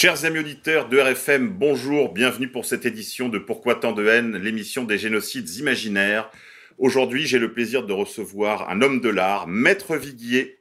[0.00, 4.36] Chers amis auditeurs de RFM, bonjour, bienvenue pour cette édition de Pourquoi tant de haine,
[4.36, 6.30] l'émission des génocides imaginaires.
[6.78, 10.60] Aujourd'hui, j'ai le plaisir de recevoir un homme de l'art, Maître Viguier,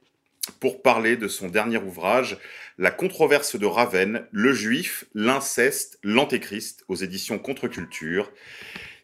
[0.59, 2.39] pour parler de son dernier ouvrage,
[2.79, 8.31] La controverse de Ravenne, le juif, l'inceste, l'antéchrist, aux éditions Contre-Culture.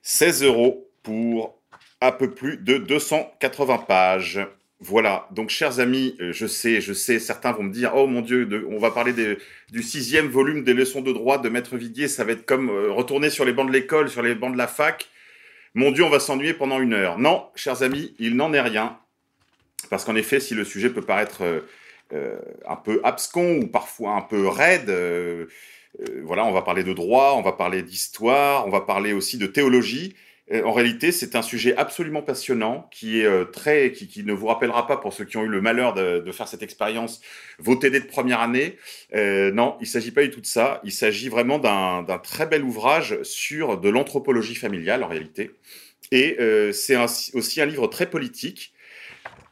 [0.02, 1.62] 16 euros pour
[2.02, 4.40] un peu plus de 280 pages.
[4.86, 8.20] Voilà, donc chers amis, euh, je sais, je sais, certains vont me dire, oh mon
[8.20, 9.14] Dieu, on va parler
[9.72, 12.92] du sixième volume des leçons de droit de Maître Viguier, ça va être comme euh,
[12.92, 15.08] retourner sur les bancs de l'école, sur les bancs de la fac.
[15.74, 17.18] Mon Dieu, on va s'ennuyer pendant une heure.
[17.18, 19.00] Non, chers amis, il n'en est rien.
[19.90, 21.44] Parce qu'en effet, si le sujet peut paraître
[22.12, 22.38] euh,
[22.68, 24.94] un peu abscon ou parfois un peu raide,
[26.24, 29.48] voilà, on va parler de droit, on va parler d'histoire, on va parler aussi de
[29.48, 30.14] théologie.
[30.52, 34.34] Euh, En réalité, c'est un sujet absolument passionnant qui est euh, très, qui, qui ne
[34.34, 37.22] vous rappellera pas pour ceux qui ont eu le malheur de, faire cette expérience
[37.60, 38.78] vos TD de première année.
[39.16, 40.82] Euh, non, il s'agit pas du tout de ça.
[40.84, 45.52] Il s'agit vraiment d'un très bel ouvrage sur de l'anthropologie familiale en réalité.
[46.12, 46.38] Et
[46.74, 46.98] c'est
[47.34, 48.74] aussi un livre très politique.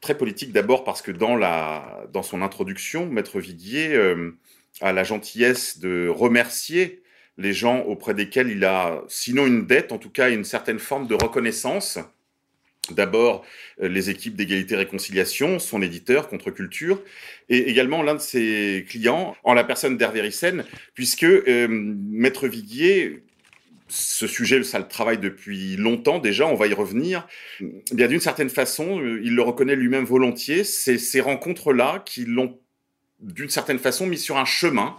[0.01, 4.31] Très politique d'abord parce que dans, la, dans son introduction, Maître Viguier euh,
[4.81, 7.03] a la gentillesse de remercier
[7.41, 11.07] les gens auprès desquels il a, sinon une dette, en tout cas une certaine forme
[11.07, 11.99] de reconnaissance.
[12.89, 13.45] D'abord,
[13.81, 17.01] euh, les équipes d'égalité-réconciliation, son éditeur, Contre-Culture,
[17.49, 23.23] et également l'un de ses clients, en la personne d'Hervé Rissen, puisque euh, Maître Viguier,
[23.87, 27.27] ce sujet, ça le travaille depuis longtemps déjà, on va y revenir.
[27.59, 32.25] Eh Bien d'une certaine façon, euh, il le reconnaît lui-même volontiers, c'est ces rencontres-là qui
[32.25, 32.57] l'ont
[33.19, 34.97] d'une certaine façon mis sur un chemin,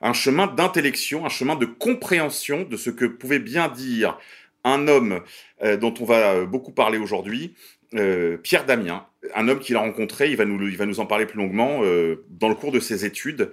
[0.00, 4.18] un chemin d'intellection, un chemin de compréhension de ce que pouvait bien dire
[4.64, 5.20] un homme
[5.62, 7.54] euh, dont on va euh, beaucoup parler aujourd'hui,
[7.94, 11.06] euh, Pierre Damien, un homme qu'il a rencontré, il va nous, il va nous en
[11.06, 11.80] parler plus longuement
[12.28, 13.52] dans le cours de ses études.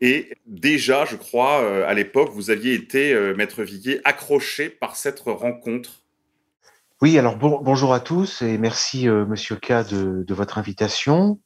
[0.00, 6.04] Et déjà, je crois, à l'époque, vous aviez été, Maître Viguier, accroché par cette rencontre.
[7.02, 11.38] Oui, alors bon- bonjour à tous et merci Monsieur K de, votre invitation.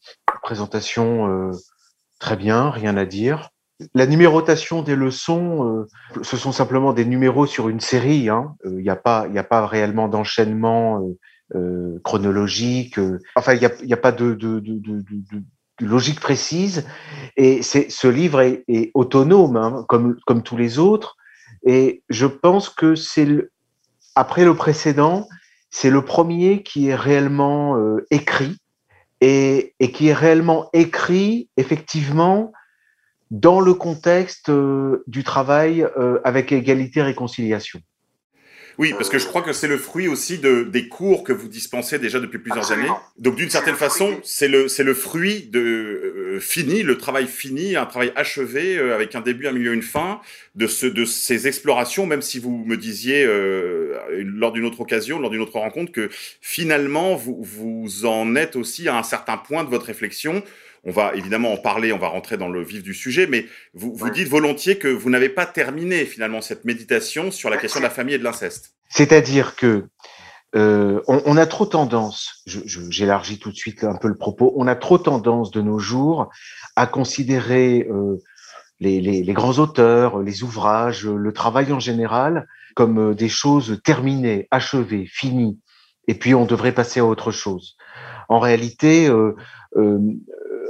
[0.43, 1.51] Présentation
[2.21, 3.51] très bien, rien à dire.
[3.93, 8.29] La numérotation des leçons, euh, ce sont simplement des numéros sur une série.
[8.29, 8.55] hein.
[8.67, 11.05] Euh, Il n'y a pas, a pas réellement d'enchaînement
[11.55, 13.01] euh, chronologique.
[13.35, 14.39] Enfin, il n'y a, pas de,
[15.81, 16.87] logique précise.
[17.37, 21.17] Et ce livre est, autonome, hein, comme comme tous les autres.
[21.67, 23.27] Et je pense que c'est
[24.15, 25.27] après le précédent,
[25.71, 27.77] c'est le premier qui est réellement
[28.11, 28.57] écrit
[29.21, 32.53] et qui est réellement écrit effectivement
[33.35, 37.81] dans le contexte euh, du travail euh, avec égalité et réconciliation.
[38.79, 41.49] Oui, parce que je crois que c'est le fruit aussi de, des cours que vous
[41.49, 42.97] dispensez déjà depuis plusieurs Absolument.
[42.97, 43.05] années.
[43.19, 47.77] Donc d'une certaine façon, c'est le, c'est le fruit de euh, fini, le travail fini,
[47.77, 50.21] un travail achevé euh, avec un début, un milieu, une fin
[50.55, 55.21] de, ce, de ces explorations, même si vous me disiez euh, lors d'une autre occasion,
[55.21, 56.09] lors d'une autre rencontre, que
[56.41, 60.43] finalement vous, vous en êtes aussi à un certain point de votre réflexion.
[60.87, 63.95] On va évidemment en parler, on va rentrer dans le vif du sujet, mais vous,
[63.95, 67.85] vous dites volontiers que vous n'avez pas terminé finalement cette méditation sur la question de
[67.85, 68.75] la famille et de l'inceste.
[68.91, 69.87] C'est-à-dire que
[70.57, 74.67] euh, on, on a trop tendance, j'élargis tout de suite un peu le propos, on
[74.67, 76.31] a trop tendance de nos jours
[76.77, 78.19] à considérer euh,
[78.79, 82.47] les, les- les grands auteurs, les ouvrages, le travail en général
[82.77, 85.59] comme euh, des choses terminées, achevées, finies,
[86.09, 87.77] et puis on devrait passer à autre chose.
[88.29, 89.35] En réalité, euh,
[89.77, 89.99] euh,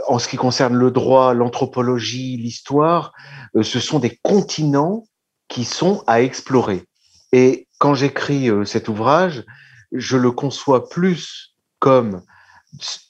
[0.08, 3.12] en ce qui concerne le droit, l'anthropologie, l'histoire,
[3.56, 5.04] euh, ce sont des continents
[5.48, 6.84] qui sont à explorer.
[7.32, 9.44] Et quand j'écris euh, cet ouvrage,
[9.92, 12.22] je le conçois plus comme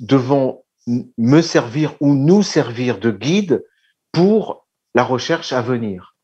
[0.01, 3.65] devant me servir ou nous servir de guide
[4.13, 6.15] pour la recherche à venir.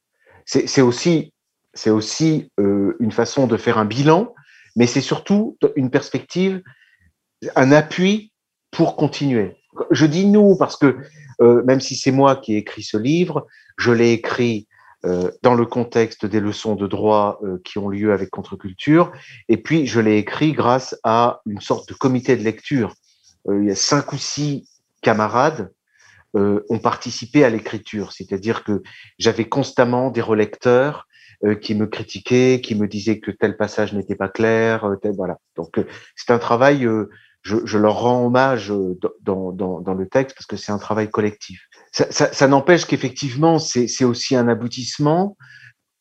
[0.45, 1.33] C'est c'est aussi,
[1.73, 4.35] c'est aussi euh, une façon de faire un bilan,
[4.77, 6.63] mais c'est surtout une perspective,
[7.57, 8.33] un appui
[8.71, 9.60] pour continuer.
[9.91, 10.97] Je dis nous parce que
[11.41, 13.47] euh, même si c'est moi qui ai écrit ce livre,
[13.79, 14.69] je l'ai écrit
[15.07, 19.13] euh, dans le contexte des leçons de droit euh, qui ont lieu avec Contre-Culture.
[19.49, 22.95] Et puis, je l'ai écrit grâce à une sorte de comité de lecture.
[23.49, 24.69] Il y a cinq ou six
[25.01, 25.73] camarades
[26.35, 28.83] ont participé à l'écriture, c'est-à-dire que
[29.19, 31.09] j'avais constamment des relecteurs
[31.63, 35.39] qui me critiquaient, qui me disaient que tel passage n'était pas clair, voilà.
[35.57, 35.81] Donc
[36.15, 36.87] c'est un travail,
[37.43, 38.73] je, je, leur rends hommage
[39.23, 41.61] dans, dans, dans le texte parce que c'est un travail collectif
[41.93, 45.37] ça, ça, ça n'empêche qu'effectivement, c'est aussi un aboutissement.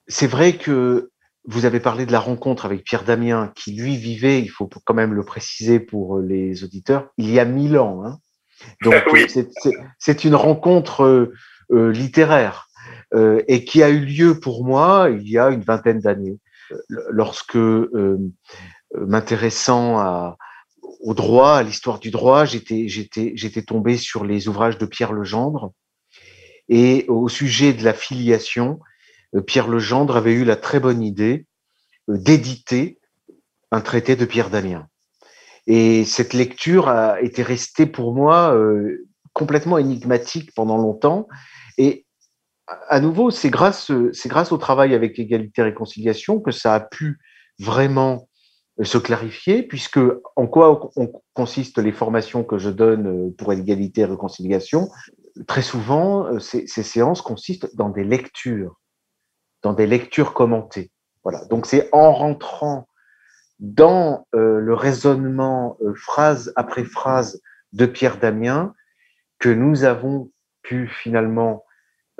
[0.07, 1.09] C'est vrai que
[1.45, 4.93] vous avez parlé de la rencontre avec Pierre Damien, qui lui vivait, il faut quand
[4.93, 8.03] même le préciser pour les auditeurs, il y a mille ans.
[8.05, 8.19] Hein.
[8.83, 9.25] Donc oui.
[9.97, 11.33] c'est une rencontre euh,
[11.71, 12.67] euh, littéraire
[13.15, 16.39] euh, et qui a eu lieu pour moi il y a une vingtaine d'années,
[17.09, 18.19] lorsque euh,
[18.95, 20.37] m'intéressant à,
[20.99, 25.13] au droit, à l'histoire du droit, j'étais j'étais j'étais tombé sur les ouvrages de Pierre
[25.13, 25.71] Legendre
[26.69, 28.79] et au sujet de la filiation,
[29.35, 31.45] euh, Pierre Legendre avait eu la très bonne idée
[32.09, 32.99] euh, d'éditer
[33.71, 34.87] un traité de Pierre Damien.
[35.67, 41.27] Et cette lecture a été restée pour moi euh, complètement énigmatique pendant longtemps.
[41.77, 42.05] Et
[42.87, 46.79] à nouveau, c'est grâce, c'est grâce au travail avec Égalité et Réconciliation que ça a
[46.79, 47.19] pu
[47.59, 48.28] vraiment
[48.83, 49.99] se clarifier, puisque
[50.35, 50.91] en quoi
[51.33, 54.89] consistent les formations que je donne pour égalité et réconciliation?
[55.47, 58.79] Très souvent, euh, ces, ces, séances consistent dans des lectures,
[59.63, 60.91] dans des lectures commentées.
[61.23, 61.45] Voilà.
[61.45, 62.87] Donc c'est en rentrant
[63.59, 67.41] dans euh, le raisonnement euh, phrase après phrase
[67.73, 68.73] de Pierre Damien
[69.37, 70.31] que nous avons
[70.61, 71.65] pu finalement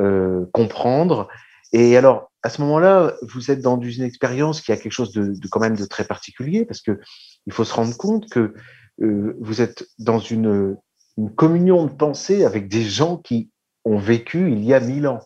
[0.01, 1.27] euh, comprendre.
[1.71, 5.33] Et alors, à ce moment-là, vous êtes dans une expérience qui a quelque chose de,
[5.33, 7.00] de, quand même de très particulier, parce que
[7.45, 8.53] il faut se rendre compte que
[9.01, 10.77] euh, vous êtes dans une,
[11.18, 13.50] une, communion de pensée avec des gens qui
[13.86, 15.19] ont vécu il y a mille ans.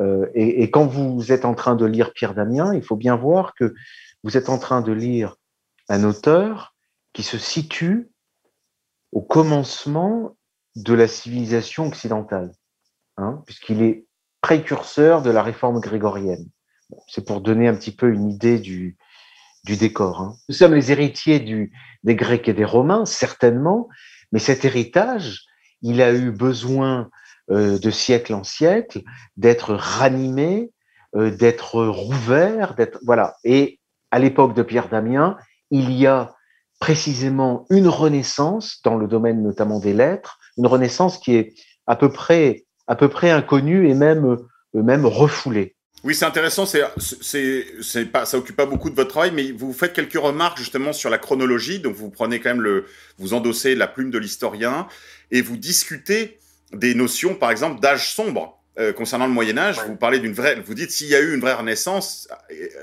[0.00, 3.16] Euh, et, et, quand vous êtes en train de lire Pierre Damien, il faut bien
[3.16, 3.74] voir que
[4.22, 5.36] vous êtes en train de lire
[5.88, 6.76] un auteur
[7.12, 8.10] qui se situe
[9.10, 10.36] au commencement
[10.76, 12.52] de la civilisation occidentale,
[13.16, 14.07] hein, puisqu'il est
[14.40, 16.46] précurseur de la réforme grégorienne.
[17.06, 18.96] C'est pour donner un petit peu une idée du,
[19.64, 20.20] du décor.
[20.20, 20.36] Hein.
[20.48, 21.70] Nous sommes les héritiers
[22.04, 23.88] des Grecs et des Romains, certainement,
[24.32, 25.44] mais cet héritage,
[25.82, 27.10] il a eu besoin
[27.50, 29.02] euh, de siècle en siècle
[29.36, 30.70] d'être ranimé,
[31.16, 33.36] euh, d'être rouvert, d'être voilà.
[33.44, 33.80] Et
[34.10, 35.36] à l'époque de Pierre Damien,
[35.70, 36.34] il y a
[36.78, 41.54] précisément une renaissance dans le domaine notamment des lettres, une renaissance qui est
[41.86, 45.76] à peu près à peu près inconnu et même, euh, même refoulé.
[46.04, 46.64] Oui, c'est intéressant.
[46.64, 50.14] C'est, c'est, c'est pas, ça occupe pas beaucoup de votre travail, mais vous faites quelques
[50.14, 51.80] remarques justement sur la chronologie.
[51.80, 52.86] Donc, vous prenez quand même le,
[53.18, 54.86] vous endossez la plume de l'historien
[55.30, 56.38] et vous discutez
[56.72, 59.78] des notions, par exemple, d'âge sombre euh, concernant le Moyen Âge.
[59.78, 59.86] Ouais.
[59.88, 62.28] Vous parlez d'une vraie, vous dites s'il y a eu une vraie renaissance,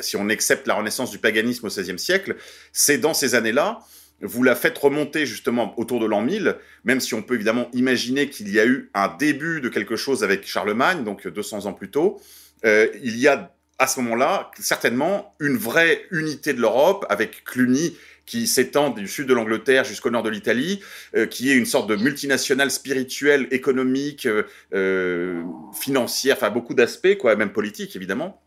[0.01, 2.35] si on accepte la renaissance du paganisme au XVIe siècle,
[2.73, 3.79] c'est dans ces années-là
[4.21, 8.29] vous la faites remonter justement autour de l'an 1000, même si on peut évidemment imaginer
[8.29, 11.91] qu'il y a eu un début de quelque chose avec Charlemagne, donc 200 ans plus
[11.91, 12.19] tôt.
[12.65, 17.97] Euh, il y a à ce moment-là certainement une vraie unité de l'Europe avec Cluny
[18.25, 20.81] qui s'étend du sud de l'Angleterre jusqu'au nord de l'Italie,
[21.15, 24.27] euh, qui est une sorte de multinationale spirituelle, économique,
[24.73, 28.41] euh, financière, enfin beaucoup d'aspects, quoi, même politique évidemment.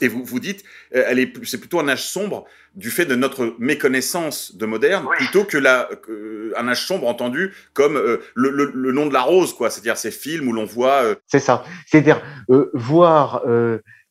[0.00, 3.14] Et vous vous dites, euh, elle est, c'est plutôt un âge sombre du fait de
[3.14, 5.16] notre méconnaissance de moderne, oui.
[5.18, 9.12] plutôt que la, euh, un âge sombre entendu comme euh, le, le, le, nom de
[9.12, 9.70] la rose, quoi.
[9.70, 11.02] C'est-à-dire ces films où l'on voit.
[11.02, 11.64] Euh, c'est ça.
[11.86, 13.42] C'est-à-dire euh, voir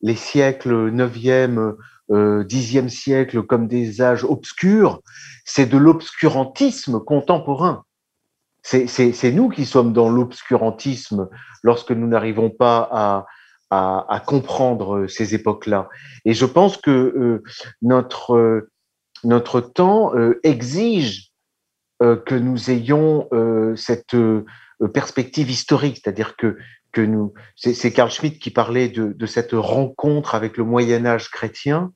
[0.02, 1.76] les siècles 9e,
[2.10, 5.02] 10e siècle comme des âges obscurs,
[5.46, 7.84] c'est de l'obscurantisme contemporain.
[8.64, 11.30] C'est nous qui sommes dans l'obscurantisme
[11.64, 13.26] lorsque nous n'arrivons pas à
[13.72, 15.90] à, comprendre euh, ces époques-là.
[16.26, 17.42] Et je pense que euh,
[17.82, 18.70] notre, euh,
[19.24, 21.32] notre temps euh, exige
[22.02, 24.16] euh, que nous ayons euh, cette
[24.94, 26.58] perspective historique, c'est-à-dire que,
[26.92, 31.94] que nous, c'est Carl Schmitt qui parlait de, cette rencontre avec le Moyen Âge chrétien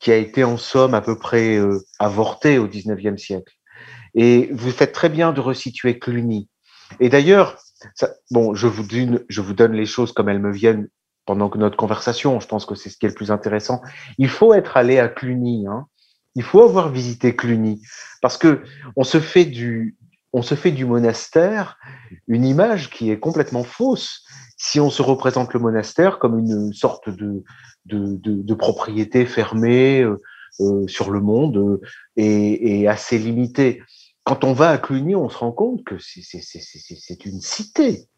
[0.00, 1.58] qui a été en somme à peu près
[2.00, 3.54] avortée au XIXe siècle.
[4.14, 6.50] Et vous faites très bien de resituer Cluny.
[6.98, 7.56] Et d'ailleurs,
[8.32, 8.84] bon, je vous,
[9.28, 10.88] je vous donne les choses comme elles me viennent
[11.26, 12.40] pendant notre conversation.
[12.40, 13.82] Je pense que c'est ce qui est le plus intéressant.
[14.16, 15.66] Il faut être allé à Cluny.
[15.68, 15.86] Hein.
[16.34, 17.82] Il faut avoir visité Cluny
[18.22, 18.62] parce que
[18.94, 19.96] on se fait du
[20.32, 21.78] on se fait du monastère
[22.28, 24.24] une image qui est complètement fausse
[24.58, 27.42] si on se représente le monastère comme une sorte de
[27.86, 30.20] de, de, de propriété fermée euh,
[30.60, 31.80] euh, sur le monde euh,
[32.16, 33.82] et, et, assez limitée.
[34.24, 38.08] Quand on va à Cluny, on se rend compte que c'est une cité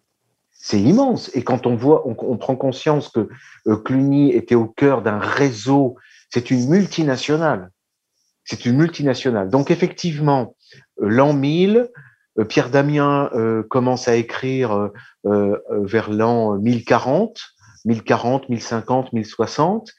[0.58, 1.30] c'est immense.
[1.34, 3.28] Et quand on voit, on, prend conscience que
[3.84, 5.96] Cluny était au cœur d'un réseau,
[6.30, 7.70] c'est une multinationale.
[8.44, 9.50] C'est une multinationale.
[9.50, 10.56] Donc effectivement,
[10.98, 11.88] l'an 1000,
[12.48, 13.30] Pierre Damien
[13.70, 14.90] commence à écrire
[15.24, 17.40] vers l'an 1040,
[17.84, 19.90] 1040, 1050, 1060.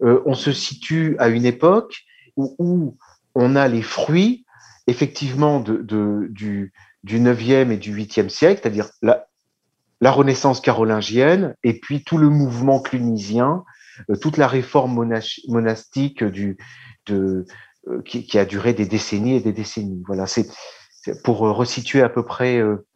[0.00, 2.04] on se situe à une époque
[2.36, 2.96] où,
[3.38, 4.46] on a les fruits
[4.86, 6.72] effectivement du,
[7.02, 8.88] du 9e et du 8e siècle, c'est-à-dire
[10.00, 13.64] la Renaissance carolingienne et puis tout le mouvement clunisien,
[14.10, 14.94] euh, toute la réforme
[15.48, 16.56] monastique du,
[17.06, 17.46] de,
[17.88, 20.02] euh, qui, a duré des décennies et des décennies.
[20.06, 20.48] Voilà, c'est
[21.22, 22.86] pour resituer à peu près euh,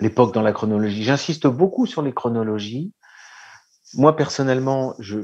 [0.00, 1.04] l'époque dans la chronologie.
[1.04, 2.92] J'insiste beaucoup sur les chronologies
[3.94, 5.20] moi personnellement, je,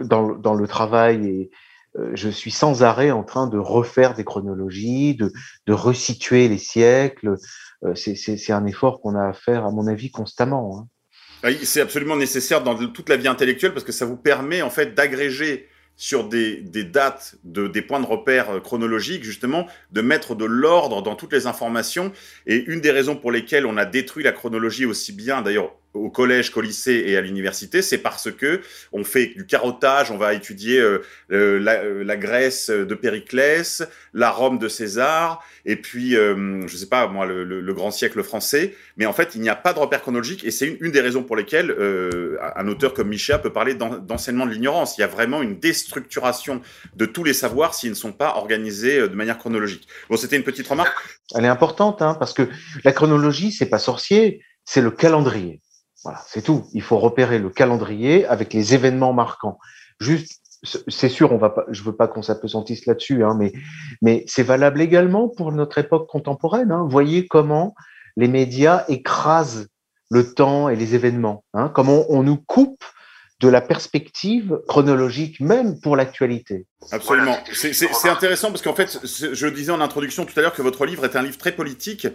[0.00, 1.50] dans, dans le travail, et, euh,
[2.12, 5.32] je suis sans arrêt en train de refaire des chronologies, de,
[5.66, 7.36] de resituer les siècles.
[7.84, 10.88] Euh, c'est un effort qu'on a à faire, à mon avis, constamment.
[11.42, 11.52] Hein.
[11.62, 14.94] C'est absolument nécessaire dans toute la vie intellectuelle parce que ça vous permet en fait
[14.94, 20.36] d'agréger sur des, des dates, de, des points de repère euh, chronologiques, justement, de mettre
[20.36, 22.12] de l'ordre dans toutes les informations.
[22.46, 26.10] Et une des raisons pour lesquelles on a détruit la chronologie aussi bien, d'ailleurs, au
[26.10, 28.60] collège, qu'au lycée et à l'université, c'est parce que
[28.92, 31.02] on fait du carottage, on va étudier euh,
[31.32, 36.76] euh, la, euh, la, Grèce de Périclès, la Rome de César, et puis, euh, je
[36.76, 38.74] sais pas moi, le, le, le, grand siècle français.
[38.96, 41.00] Mais en fait, il n'y a pas de repère chronologique, et c'est une, une, des
[41.00, 41.74] raisons pour lesquelles
[42.56, 44.98] un auteur comme Michel peut parler d'enseignement de l'ignorance.
[44.98, 46.60] Il y a vraiment une déstructuration
[46.96, 49.88] de tous les savoirs s'ils ne sont pas organisés de manière chronologique.
[50.10, 50.92] Bon, c'était une petite remarque.
[51.34, 52.48] Elle est importante, hein, parce que
[52.84, 55.60] la chronologie, c'est pas sorcier, c'est le calendrier.
[56.04, 56.66] Voilà, c'est tout.
[56.72, 59.58] Il faut repérer le calendrier avec les événements marquants.
[60.00, 60.40] Juste,
[60.88, 63.52] c'est sûr, on va pas, je veux pas qu'on s'appesantisse là-dessus, hein, mais,
[64.02, 66.72] mais c'est valable également pour notre époque contemporaine.
[66.72, 66.86] Hein.
[66.88, 67.74] Voyez comment
[68.16, 69.68] les médias écrasent
[70.10, 71.44] le temps et les événements.
[71.54, 72.84] Hein, comment on, nous coupe
[73.40, 76.66] de la perspective chronologique même pour l'actualité.
[76.90, 77.36] Absolument.
[77.52, 81.04] C'est intéressant parce qu'en fait, je disais en introduction tout à l'heure que votre livre
[81.04, 82.08] est un livre très politique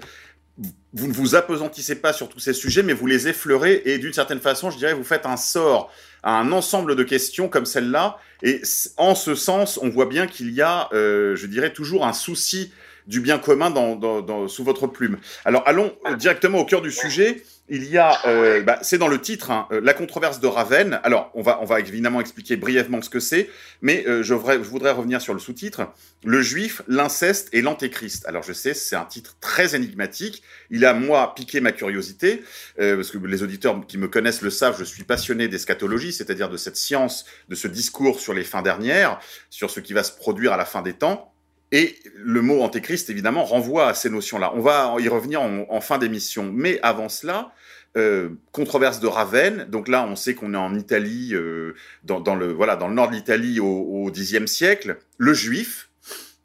[0.94, 4.14] vous ne vous apesantissez pas sur tous ces sujets, mais vous les effleurez et d'une
[4.14, 5.92] certaine façon, je dirais, vous faites un sort
[6.22, 8.18] à un ensemble de questions comme celle-là.
[8.44, 8.62] Et
[8.98, 12.72] en ce sens, on voit bien qu'il y a, euh, je dirais, toujours un souci
[13.08, 15.18] du bien commun dans, dans, dans, sous votre plume.
[15.46, 19.22] Alors allons directement au cœur du sujet il y a, euh, bah, c'est dans le
[19.22, 21.00] titre, hein, euh, la controverse de Ravenne.
[21.04, 23.50] Alors, on va, on va évidemment expliquer brièvement ce que c'est,
[23.82, 25.88] mais euh, je, voudrais, je, voudrais, revenir sur le sous-titre
[26.26, 28.28] Le juif, l'inceste et l'antéchrist.
[28.28, 30.44] Alors, je sais, c'est un titre très énigmatique.
[30.72, 32.44] Il a, moi, piqué ma curiosité,
[32.80, 36.50] euh, parce que les auditeurs qui me connaissent le savent, je suis passionné d'eschatologie, c'est-à-dire
[36.50, 39.20] de cette science, de ce discours sur les fins dernières,
[39.50, 41.33] sur ce qui va se produire à la fin des temps.
[41.74, 44.54] Et le mot antéchrist, évidemment, renvoie à ces notions-là.
[44.54, 46.52] On va y revenir en, fin d'émission.
[46.54, 47.52] Mais avant cela,
[47.98, 49.66] euh, controverse de Ravenne.
[49.72, 53.10] Donc là, on sait qu'on est en Italie, euh, dans, le voilà, dans le nord
[53.10, 55.00] de l'Italie au, Xe siècle.
[55.18, 55.90] Le juif,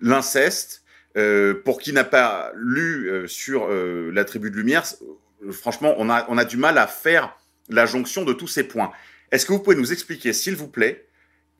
[0.01, 0.83] l'inceste.
[1.19, 4.85] Euh, pour qui n'a pas lu sur la tribu de Lumière,
[5.51, 7.37] franchement, on a, on a du mal à faire
[7.69, 8.93] la jonction de tous ces points.
[9.31, 11.07] Est-ce que vous pouvez nous expliquer, s'il vous plaît,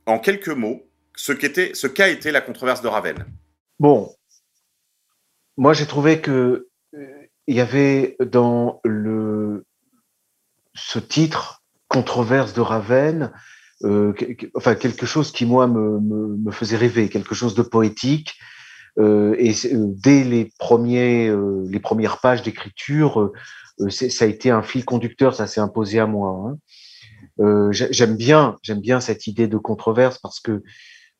[0.07, 3.27] en quelques mots, ce qu'a été la controverse de Ravenne?
[3.79, 4.13] Bon,
[5.57, 6.69] moi j'ai trouvé que
[7.47, 9.65] il y avait dans le
[10.75, 13.33] ce titre controverse de Ravenne,
[13.85, 14.13] euh,
[14.55, 18.35] enfin quelque chose qui moi me, me, faisait rêver, quelque chose de poétique.
[18.99, 23.31] Euh, et euh, dès les premiers euh, les premières pages d'écriture,
[23.81, 26.59] euh, ça a été un fil conducteur, ça s'est imposé à moi.
[27.39, 27.71] Hein.
[27.71, 30.63] j'aime bien j'aime bien cette idée de controverse parce que euh,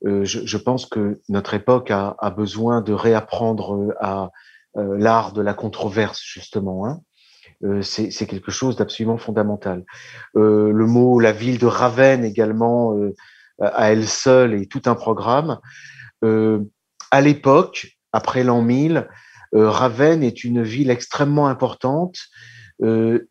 [0.05, 4.31] je, je, pense que notre époque a, a besoin de réapprendre euh, à
[4.77, 6.87] euh, l'art de la controverse, justement.
[6.87, 7.01] Hein.
[7.83, 9.85] c'est quelque chose d'absolument fondamental.
[10.35, 12.97] le mot, la ville de Ravenne également,
[13.61, 15.59] à elle seule, est tout un programme.
[16.23, 19.09] à l'époque, après l'an 1000,
[19.53, 22.19] Ravenne est une ville extrêmement importante.
[22.81, 23.27] elle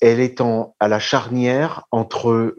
[0.00, 2.54] est en, à la charnière entre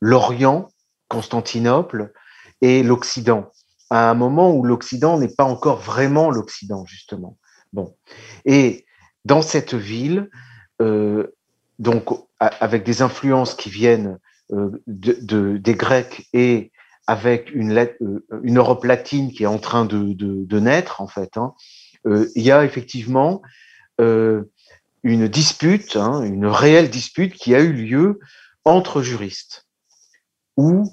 [0.00, 0.68] l'Orient,
[1.08, 2.12] Constantinople,
[2.60, 3.50] et l'Occident,
[3.90, 7.36] à un moment où l'Occident n'est pas encore vraiment l'Occident, justement.
[7.72, 7.96] Bon.
[8.44, 8.86] Et
[9.24, 10.30] dans cette ville,
[10.80, 11.26] euh,
[11.78, 14.18] donc avec des influences qui viennent
[14.52, 16.72] euh, de, de, des Grecs et
[17.06, 21.54] avec une, euh, une, Europe latine qui est en train de, naître, en fait, hein,
[22.04, 23.42] il y a effectivement
[23.98, 28.20] une dispute, hein, une réelle dispute qui a eu lieu
[28.64, 29.66] entre juristes,
[30.56, 30.90] où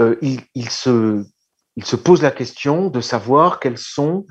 [0.00, 4.26] euh, il, se, pose la question de savoir quelles sont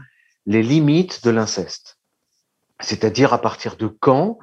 [0.46, 1.98] les limites de l'inceste.
[2.82, 4.40] C'est-à-dire à partir de quand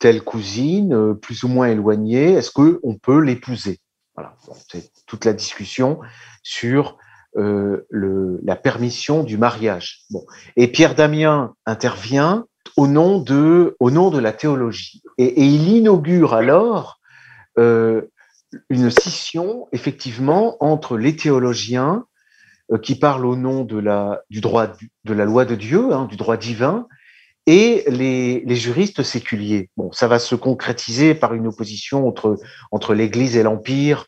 [0.00, 3.78] telle cousine, plus ou moins éloignée, est-ce qu'on peut l'épouser?
[4.16, 4.34] Voilà,
[4.68, 6.00] c'est toute la discussion
[6.42, 6.98] sur
[7.36, 10.06] la permission du mariage.
[10.10, 10.26] Bon.
[10.56, 12.46] Et Pierre Damien intervient
[12.76, 15.02] au nom de, la théologie.
[15.18, 17.00] Et, il inaugure alors
[17.58, 18.02] euh,
[18.68, 22.06] une scission, effectivement, entre les théologiens
[22.72, 24.68] euh, qui parlent au nom de la, du droit,
[25.04, 26.86] de la loi de Dieu, hein, du droit divin,
[27.46, 29.68] et les, les, juristes séculiers.
[29.76, 32.38] Bon, ça va se concrétiser par une opposition entre,
[32.70, 34.06] entre l'Église et l'Empire,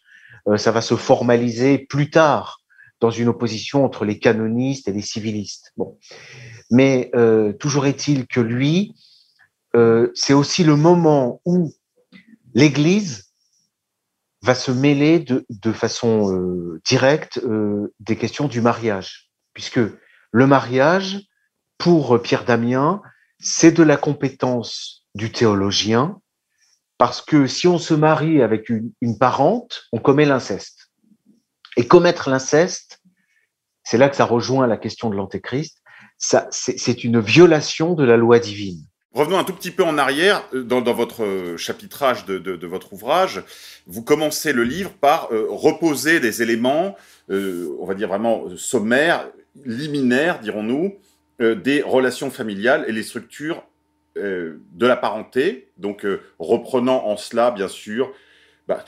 [0.49, 2.63] euh, ça va se formaliser plus tard
[3.01, 5.73] dans une opposition entre les canonistes et les civilistes.
[5.77, 5.99] Bon.
[6.71, 8.95] Mais euh, toujours est-il que lui,
[10.15, 11.71] c'est aussi le moment où
[12.55, 13.26] l'Église
[14.47, 19.81] va se mêler de, façon euh, directe euh, des questions du mariage, puisque
[20.31, 21.23] le mariage,
[21.79, 23.03] pour Pierre Damien,
[23.41, 26.21] c'est de la compétence du théologien,
[26.97, 30.93] parce que si on se marie avec une, une parente, on commet l'inceste.
[31.77, 33.03] Et commettre l'inceste,
[33.83, 35.83] c'est là que ça rejoint la question de l'antéchrist,
[36.19, 38.87] c'est une violation de la loi divine.
[39.17, 43.43] Revenons un tout petit peu en arrière, euh, dans, votre euh, chapitrage de, votre ouvrage,
[43.87, 46.97] vous commencez le livre par euh, reposer des éléments,
[47.31, 49.27] on va dire vraiment sommaires,
[49.65, 50.97] liminaires, dirons-nous,
[51.41, 53.65] des relations familiales et les structures
[54.15, 56.07] de la parenté, donc
[56.39, 58.13] reprenant en cela, bien sûr,
[58.69, 58.85] bah,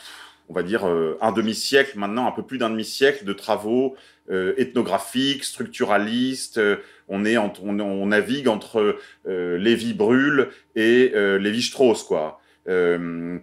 [0.47, 3.97] on va dire un demi-siècle maintenant, un peu plus d'un demi-siècle de travaux
[4.29, 6.61] ethnographiques, structuralistes,
[7.09, 8.97] on, est on, navigue entre
[9.27, 12.39] euh, Lévi Brûle et euh, Lévi-Strauss, quoi.
[12.67, 13.39] Euh,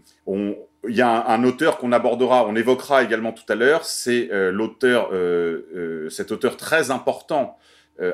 [0.89, 5.11] il y a un, auteur qu'on abordera, on évoquera également tout à l'heure, c'est l'auteur,
[6.11, 7.59] cet auteur très important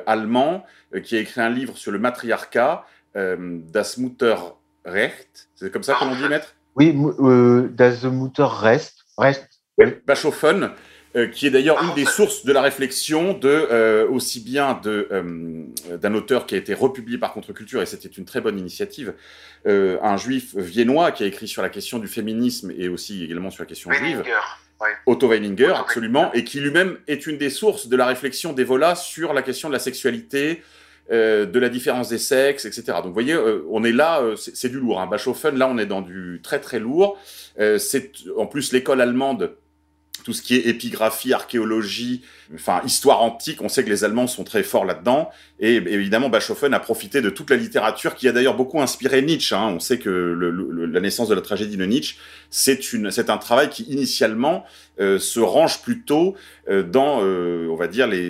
[0.07, 0.65] allemand
[1.03, 5.49] qui a écrit un livre sur le matriarcat, Das Mutterrecht.
[5.53, 6.55] C'est comme ça qu'on dit, maître?
[6.75, 6.97] Oui,
[7.75, 9.03] Das Mutterrecht.
[9.19, 9.61] Rest.
[10.07, 10.71] Bachofen,
[11.15, 15.07] euh, qui est d'ailleurs une des sources de la réflexion de euh, aussi bien de
[15.11, 15.63] euh,
[15.97, 19.13] d'un auteur qui a été republié par Contre-Culture et c'était une très bonne initiative,
[19.65, 23.61] un juif viennois qui a écrit sur la question du féminisme et aussi également sur
[23.61, 24.23] la question juive.
[25.05, 29.33] Otto Weininger, absolument, et qui lui-même est une des sources de la réflexion d'Evola sur
[29.33, 30.63] la question de la sexualité,
[31.09, 32.83] de la différence des sexes, etc.
[32.95, 33.37] Donc vous voyez,
[33.69, 34.99] on est là, c'est du lourd.
[34.99, 35.07] Hein.
[35.07, 37.17] Bachofen, là on est dans du très très lourd.
[37.55, 39.55] c'est en plus l'école allemande
[40.23, 42.21] tout ce qui est épigraphie, archéologie,
[42.55, 45.29] enfin histoire antique, on sait que les Allemands sont très forts là-dedans.
[45.59, 49.55] Et évidemment, Bachofen a profité de toute la littérature qui a d'ailleurs beaucoup inspiré Nietzsche.
[49.55, 49.73] Hein.
[49.75, 52.15] On sait que la naissance de la tragédie de Nietzsche,
[52.49, 54.65] c'est un travail qui initialement
[54.99, 56.35] euh, se range plutôt
[56.69, 58.29] euh, dans, euh, on va dire, les,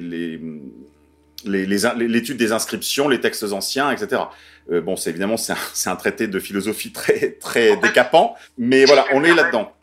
[1.45, 4.21] l'étude des inscriptions, les textes anciens, etc.
[4.69, 9.25] bon, c'est évidemment c'est un, un, traité de philosophie très très décapant, mais voilà, on
[9.25, 9.73] est là-dedans.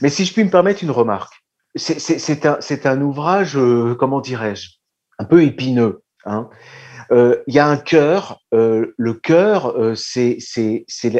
[0.00, 1.43] Mais si je puis me permettre une remarque,
[1.76, 4.70] c'est un, un, ouvrage, euh, comment dirais-je,
[5.18, 6.02] un peu épineux.
[6.24, 6.48] Hein.
[7.10, 8.40] Euh, il y a un cœur.
[8.54, 10.38] Euh, le cœur, c'est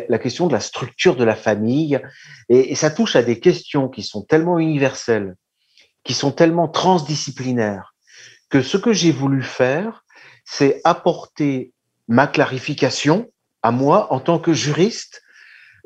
[0.09, 2.01] la question de la structure de la famille,
[2.49, 5.35] et, et, ça touche à des questions qui sont tellement universelles,
[6.05, 7.95] qui sont tellement transdisciplinaires,
[8.49, 10.05] que ce que j'ai voulu faire,
[10.45, 11.73] c'est apporter
[12.07, 13.31] ma clarification
[13.62, 15.23] à moi en tant que juriste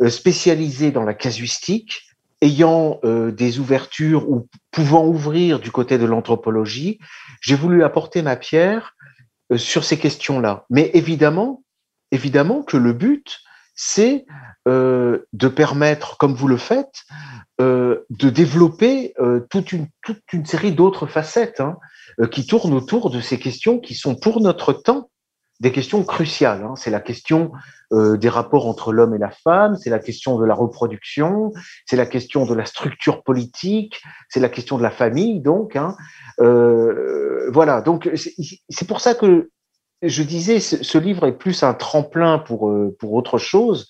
[0.09, 2.08] spécialisé dans la casuistique
[2.41, 6.99] ayant euh, des ouvertures ou pouvant ouvrir du côté de l'anthropologie,
[7.41, 8.95] j'ai voulu apporter ma pierre
[9.53, 10.65] euh, sur ces questions-là.
[10.71, 11.63] Mais évidemment,
[12.63, 13.41] que le but,
[13.75, 14.25] c'est
[14.67, 17.05] euh, de permettre, comme vous le faites,
[17.61, 19.15] de développer
[19.51, 19.89] toute, une,
[20.45, 21.77] série d'autres facettes hein,
[22.31, 25.11] qui tournent autour de ces questions qui sont pour notre temps
[25.61, 26.63] des questions cruciales.
[26.63, 26.75] Hein.
[26.77, 27.53] C'est la question
[27.93, 31.53] euh, des rapports entre l'homme et la femme, c'est la question de la reproduction,
[31.87, 35.41] c'est la question de la structure politique, c'est la question de la famille.
[35.41, 35.97] Donc, hein.
[36.41, 37.81] euh, voilà.
[37.81, 38.11] Donc,
[38.69, 39.51] c'est pour ça que
[40.03, 43.89] je disais, ce, livre est plus un tremplin pour euh, pour autre chose.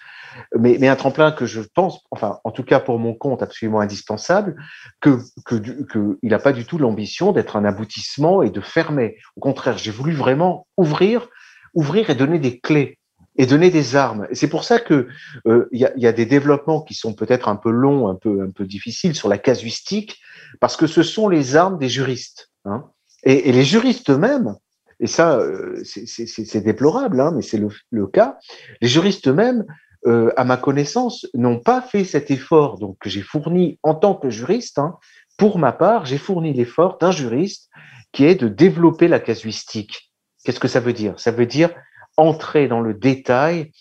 [0.56, 4.54] Mais, un tremplin que je pense, enfin, en tout cas pour mon compte, absolument indispensable,
[5.00, 9.16] que, que, n'a pas du tout l'ambition d'être un aboutissement et de fermer.
[9.36, 11.28] Au contraire, j'ai voulu vraiment ouvrir
[11.74, 12.98] ouvrir et donner des clés
[13.38, 14.26] et donner des armes.
[14.32, 15.06] C'est pour ça que
[15.46, 18.50] euh, il y, a, des développements qui sont peut-être un peu longs, un peu un
[18.50, 20.18] peu difficiles sur la casuistique,
[20.60, 22.50] parce que ce sont les armes des juristes.
[22.64, 22.84] Hein.
[23.22, 24.56] Et, et, les juristes eux-mêmes,
[24.98, 28.38] et ça euh, c'est déplorable, hein, mais c'est le, le, cas,
[28.80, 29.64] les juristes eux-mêmes,
[30.06, 34.14] euh, à ma connaissance, n'ont pas fait cet effort donc que j'ai fourni en tant
[34.14, 34.78] que juriste.
[34.78, 34.96] Hein.
[35.36, 37.70] Pour ma part, j'ai fourni l'effort d'un juriste
[38.12, 40.07] qui est de développer la casuistique
[40.44, 41.18] Qu'est-ce que ça veut dire?
[41.18, 41.70] Ça veut dire
[42.16, 43.72] entrer dans le détail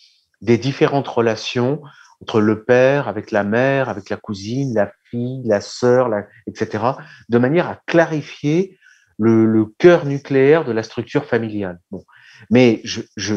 [0.41, 1.81] des différentes relations
[2.21, 6.09] entre le père, avec la mère, avec la cousine, la fille, la sœur,
[6.47, 6.83] etc.,
[7.29, 8.77] de manière à clarifier
[9.19, 11.79] le, cœur nucléaire de la structure familiale.
[12.49, 13.33] Mais je,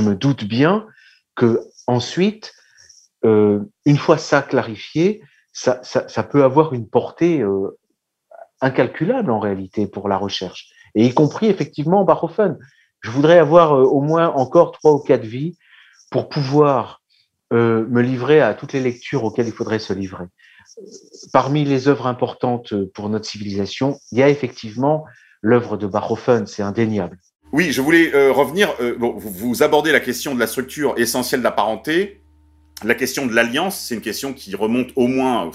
[0.00, 0.86] me doute bien
[1.34, 2.52] que ensuite,
[3.24, 5.22] euh, une fois ça clarifié,
[5.52, 5.74] ça,
[6.30, 7.78] peut avoir une portée euh,
[8.60, 12.58] incalculable en réalité pour la recherche, et y compris effectivement en barophone.
[13.00, 15.56] Je voudrais avoir euh, au moins encore trois ou quatre vies
[16.10, 17.02] pour pouvoir
[17.52, 20.24] euh, me livrer à toutes les lectures auxquelles il faudrait se livrer.
[21.32, 25.04] Parmi les œuvres importantes pour notre civilisation, il y a effectivement
[25.40, 27.18] l'œuvre de Bachofen, c'est indéniable.
[27.52, 31.52] Oui, je voulais euh, revenir, vous abordez la question de la structure essentielle de la
[31.52, 32.24] parenté,
[32.82, 35.50] la question de l'alliance, c'est une question qui remonte au moins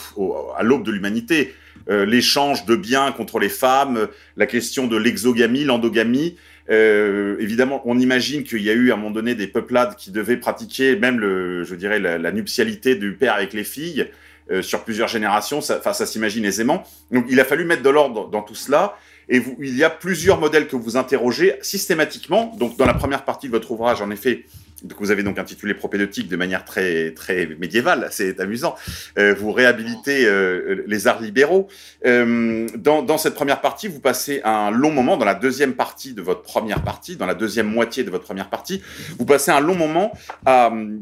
[0.55, 1.53] à l'aube de l'humanité.
[1.89, 6.35] L'échange de biens contre les femmes, la question de l'exogamie, l'endogamie,
[6.69, 10.11] euh, évidemment, on imagine qu'il y a eu à un moment donné des peuplades qui
[10.11, 14.07] devaient pratiquer même le, je dirais, la, nuptialité du père avec les filles
[14.51, 15.61] euh, sur plusieurs générations.
[15.61, 16.83] Ça, ça s'imagine aisément.
[17.11, 18.97] Donc, il a fallu mettre de l'ordre dans, tout cela.
[19.29, 22.55] Et il y a plusieurs modèles que vous interrogez systématiquement.
[22.59, 24.45] Donc, dans la première partie de votre ouvrage, en effet,
[24.87, 28.75] que vous avez donc intitulé propédeutique de manière très très médiévale, c'est amusant.
[29.17, 31.67] Euh, vous réhabilitez euh, les arts libéraux.
[32.05, 36.13] Euh, dans, dans, cette première partie, vous passez un long moment, dans la deuxième partie
[36.13, 38.81] de votre première partie, dans la deuxième moitié de votre première partie,
[39.17, 40.13] vous passez un long moment
[40.45, 41.01] à hum,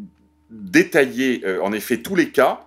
[0.50, 2.67] détailler en effet tous les cas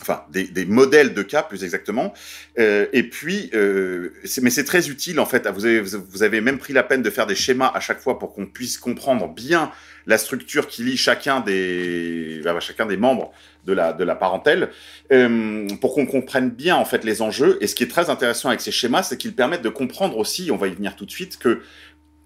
[0.00, 2.12] enfin des, des, modèles de cas plus exactement.
[2.58, 4.10] Euh, et puis, euh,
[4.42, 5.46] mais c'est très utile en fait.
[5.48, 8.18] Vous avez, vous avez même pris la peine de faire des schémas à chaque fois
[8.18, 9.70] pour qu'on puisse comprendre bien
[10.06, 13.32] la structure qui lie chacun des, bah, chacun des membres
[13.64, 14.70] de la, de la parentèle,
[15.12, 17.58] euh, pour qu'on comprenne bien en fait les enjeux.
[17.60, 20.50] Et ce qui est très intéressant avec ces schémas, c'est qu'ils permettent de comprendre aussi,
[20.50, 21.62] on va y venir tout de suite, que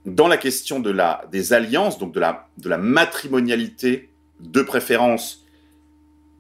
[0.07, 5.45] dans la question de la, des alliances, donc de la, de la matrimonialité de préférence,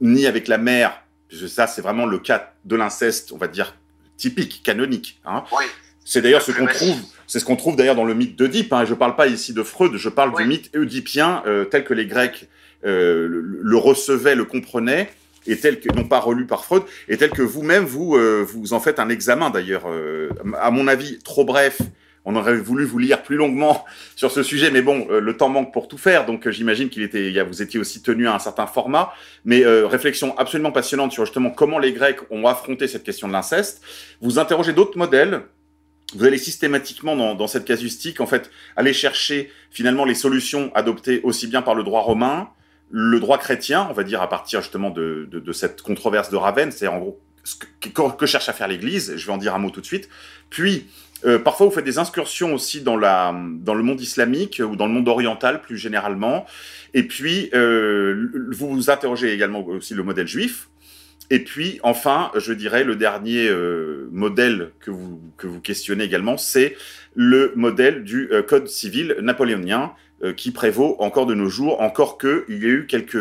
[0.00, 3.74] ni avec la mère, ça c'est vraiment le cas de l'inceste, on va dire
[4.16, 5.20] typique, canonique.
[5.24, 5.44] Hein.
[5.52, 5.64] Oui.
[6.04, 8.72] C'est d'ailleurs ce qu'on trouve, c'est ce qu'on trouve d'ailleurs dans le mythe d'Oedipe.
[8.72, 8.86] Hein.
[8.86, 11.92] Je ne parle pas ici de Freud, je parle du mythe oedipien euh, tel que
[11.92, 12.48] les Grecs
[12.86, 15.10] euh, le, recevaient, le comprenaient,
[15.46, 18.72] et tel que non pas relu par Freud, et tel que vous-même vous euh, vous
[18.72, 19.84] en faites un examen d'ailleurs.
[20.58, 21.78] À mon avis, trop bref.
[22.24, 23.84] On aurait voulu vous lire plus longuement
[24.16, 27.42] sur ce sujet, mais bon, le temps manque pour tout faire, donc j'imagine qu'il était,
[27.42, 29.12] vous étiez aussi tenu à un certain format.
[29.44, 33.82] Mais réflexion absolument passionnante sur justement comment les Grecs ont affronté cette question de l'inceste.
[34.20, 35.42] Vous interrogez d'autres modèles
[36.14, 41.20] vous allez systématiquement dans, dans, cette casuistique, en fait, aller chercher finalement les solutions adoptées
[41.22, 42.48] aussi bien par le droit romain,
[42.90, 46.36] le droit chrétien, on va dire à partir justement de, de, de cette controverse de
[46.36, 49.54] Ravenne, c'est en gros ce que, que, cherche à faire l'Église, je vais en dire
[49.54, 50.08] un mot tout de suite,
[50.50, 50.86] puis
[51.24, 54.86] euh, parfois vous faites des incursions aussi dans, la, dans le monde islamique ou dans
[54.86, 56.46] le monde oriental plus généralement,
[56.94, 60.68] et puis euh, vous vous interrogez également aussi le modèle juif,
[61.30, 66.38] et puis, enfin, je dirais, le dernier euh, modèle que vous, que vous questionnez également,
[66.38, 66.74] c'est
[67.14, 72.16] le modèle du euh, Code civil napoléonien euh, qui prévaut encore de nos jours, encore
[72.16, 73.18] qu'il y a eu quelques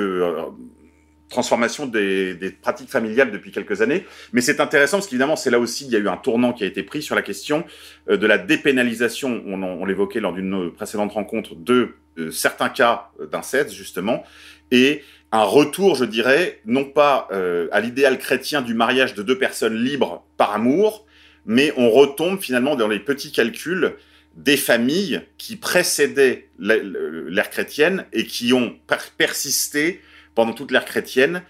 [1.29, 4.05] transformations des, pratiques familiales depuis quelques années.
[4.33, 6.63] Mais c'est intéressant parce qu'évidemment, c'est là aussi, il y a eu un tournant qui
[6.63, 7.65] a été pris sur la question
[8.07, 11.95] de la dépénalisation, on, l'évoquait lors d'une précédente rencontre, de
[12.31, 14.23] certains cas d'inceste, justement,
[14.71, 19.37] et un retour, je dirais, non pas euh, à l'idéal chrétien du mariage de deux
[19.37, 21.05] personnes libres par amour,
[21.45, 23.95] mais on retombe finalement dans les petits calculs
[24.35, 28.77] des familles qui précédaient l'ère chrétienne et qui ont
[29.17, 30.01] persisté
[30.37, 31.41] pendant toute l'ère chrétienne,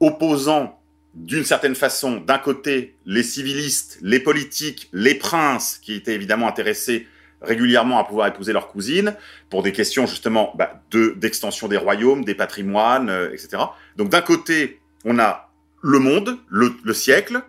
[0.00, 0.78] opposant
[1.14, 7.06] d'une certaine façon, d'un côté, les civilistes, les politiques, les princes, qui étaient évidemment intéressés
[7.40, 9.16] régulièrement à pouvoir épouser leur cousine
[9.48, 13.62] pour des questions justement bah, de d'extension des royaumes, des patrimoines, euh, etc.
[13.96, 17.40] Donc d'un côté, on a le monde, le, le, siècle,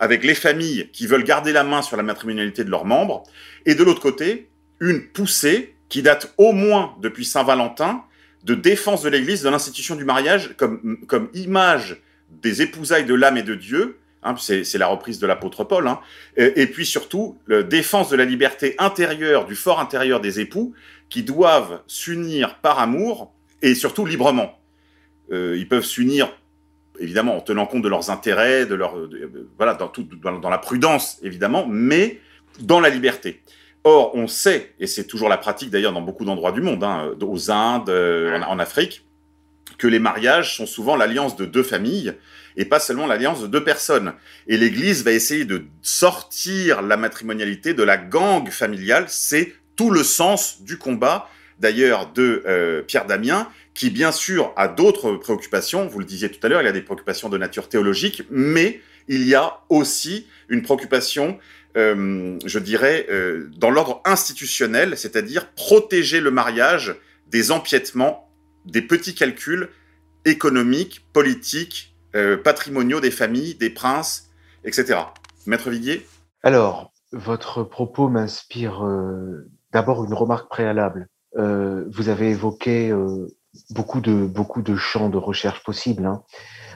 [0.00, 3.22] avec les familles qui veulent garder la main sur la matrimonialité de leurs membres,
[3.64, 4.48] et de l'autre côté,
[4.80, 8.04] une poussée qui date au moins depuis Saint-Valentin
[8.44, 13.36] de défense de l'Église, de l'institution du mariage comme, comme image des épousailles de l'âme
[13.36, 15.98] et de Dieu, Hein, c'est la reprise de l'apôtre Paul, hein,
[16.36, 20.74] et, puis surtout la défense de la liberté intérieure, du fort intérieur des époux,
[21.08, 24.60] qui doivent s'unir par amour et surtout librement.
[25.32, 26.32] Euh, ils peuvent s'unir
[27.00, 28.94] évidemment en tenant compte de leurs intérêts, de leur
[29.56, 32.20] voilà dans, tout, dans, la prudence évidemment, mais
[32.60, 33.42] dans la liberté.
[33.84, 37.10] Or, on sait, et c'est toujours la pratique d'ailleurs dans beaucoup d'endroits du monde, hein,
[37.20, 39.04] aux Indes, euh, en, Afrique,
[39.76, 42.14] que les mariages sont souvent l'alliance de deux familles
[42.56, 44.12] et pas seulement l'alliance de deux personnes.
[44.46, 49.06] Et l'Église va essayer de sortir la matrimonialité de la gangue familiale.
[49.08, 55.14] C'est tout le sens du combat d'ailleurs de Pierre Damien, qui bien sûr a d'autres
[55.14, 58.80] préoccupations, vous le disiez tout à l'heure, il a des préoccupations de nature théologique, mais
[59.08, 61.38] il y a aussi une préoccupation,
[61.76, 66.96] euh, je dirais, euh, dans l'ordre institutionnel, c'est-à-dire protéger le mariage
[67.28, 68.30] des empiètements,
[68.66, 69.70] des petits calculs
[70.24, 74.30] économiques, politiques, euh, patrimoniaux des familles, des princes,
[74.64, 75.00] etc.
[75.46, 76.06] Maître Viguier?
[76.42, 78.84] Alors, votre propos m'inspire
[79.72, 81.08] d'abord une remarque préalable.
[81.34, 82.92] vous avez évoqué
[83.70, 86.06] beaucoup de beaucoup de champs de recherche possibles.
[86.06, 86.22] Hein.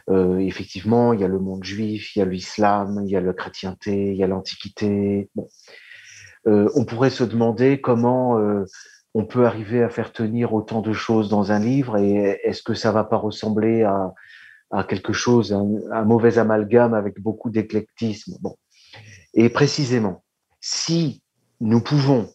[0.09, 3.21] Euh, effectivement, il y a le monde juif, il y a l'islam, il y a
[3.21, 5.31] la chrétienté, il y a l'antiquité.
[5.35, 5.49] Bon.
[6.47, 8.65] Euh, on pourrait se demander comment euh,
[9.15, 12.75] on peut arriver à faire tenir autant de choses dans un livre et est-ce que
[12.75, 14.15] ça va pas ressembler à,
[14.89, 18.37] quelque chose, un, un mauvais amalgame avec beaucoup d'éclectisme?
[18.41, 18.57] Bon.
[19.35, 20.23] Et précisément,
[20.61, 21.23] si
[21.61, 22.29] nous pouvons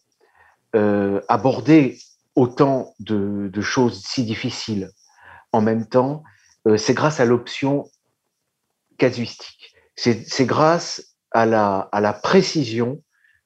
[1.27, 1.97] aborder
[2.36, 4.89] autant de, choses si difficiles
[5.51, 6.23] en même temps,
[6.78, 7.89] c'est grâce à l'option
[8.97, 9.74] casuistique.
[9.95, 13.02] C'est grâce à la, précision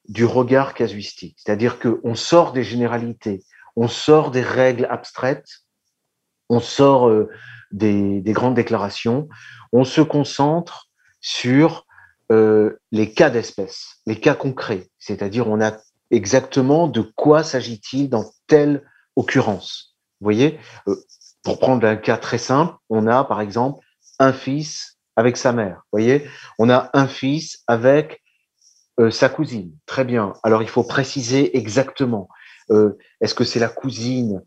[0.08, 1.36] du regard casuistique.
[1.38, 3.42] C'est-à-dire qu'on sort des généralités,
[3.74, 5.48] on sort des règles abstraites,
[6.48, 7.28] on sort euh,
[7.72, 9.28] des, des, grandes déclarations,
[9.72, 10.88] on se concentre
[11.20, 11.86] sur
[12.32, 14.88] euh, les cas d'espèce, les cas concrets.
[14.98, 15.76] C'est-à-dire on a
[16.10, 18.82] exactement de quoi s'agit-il dans telle
[19.16, 19.96] occurrence.
[20.20, 20.96] Vous voyez, euh,
[21.46, 23.78] pour prendre un cas très simple, on a par exemple
[24.18, 25.82] un fils avec sa mère.
[25.92, 26.26] Voyez,
[26.58, 28.20] on a un fils avec
[28.98, 29.70] euh, sa cousine.
[29.86, 30.32] Très bien.
[30.42, 32.28] Alors il faut préciser exactement.
[32.72, 34.42] Euh, est-ce que c'est la cousine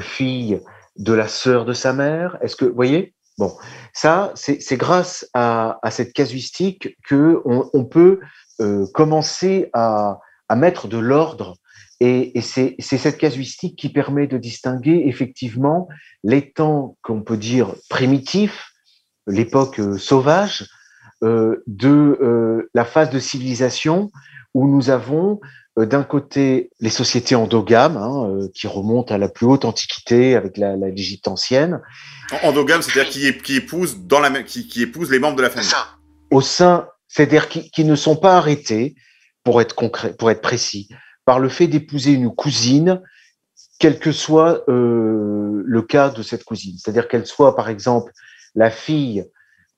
[0.00, 0.60] fille
[0.96, 2.36] de la sœur de sa mère?
[2.42, 3.14] Est-ce que, vous voyez?
[3.38, 3.56] Bon,
[3.94, 8.20] ça, c'est grâce à, cette casuistique que on, peut
[8.92, 10.18] commencer à
[10.54, 11.56] mettre de l'ordre.
[12.00, 15.88] Et, et c'est cette casuistique qui permet de distinguer effectivement
[16.22, 18.72] les temps qu'on peut dire primitifs,
[19.26, 20.66] l'époque euh, sauvage,
[21.22, 24.10] euh, de euh, la phase de civilisation
[24.54, 25.40] où nous avons
[25.78, 30.36] euh, d'un côté les sociétés endogames hein, euh, qui remontent à la plus haute antiquité
[30.36, 31.80] avec la, l'Égypte ancienne.
[32.42, 35.70] Endogame, c'est-à-dire qui, qui épouse dans la qui, qui épouse les membres de la famille.
[36.30, 38.94] Au sein, c'est-à-dire qui, qui ne sont pas arrêtés,
[39.44, 40.88] pour être concret, pour être précis,
[41.24, 43.00] par le fait d'épouser une cousine,
[43.78, 46.76] quel que soit euh, le cas de cette cousine.
[46.78, 48.12] C'est-à-dire qu'elle soit, par exemple,
[48.54, 49.24] la fille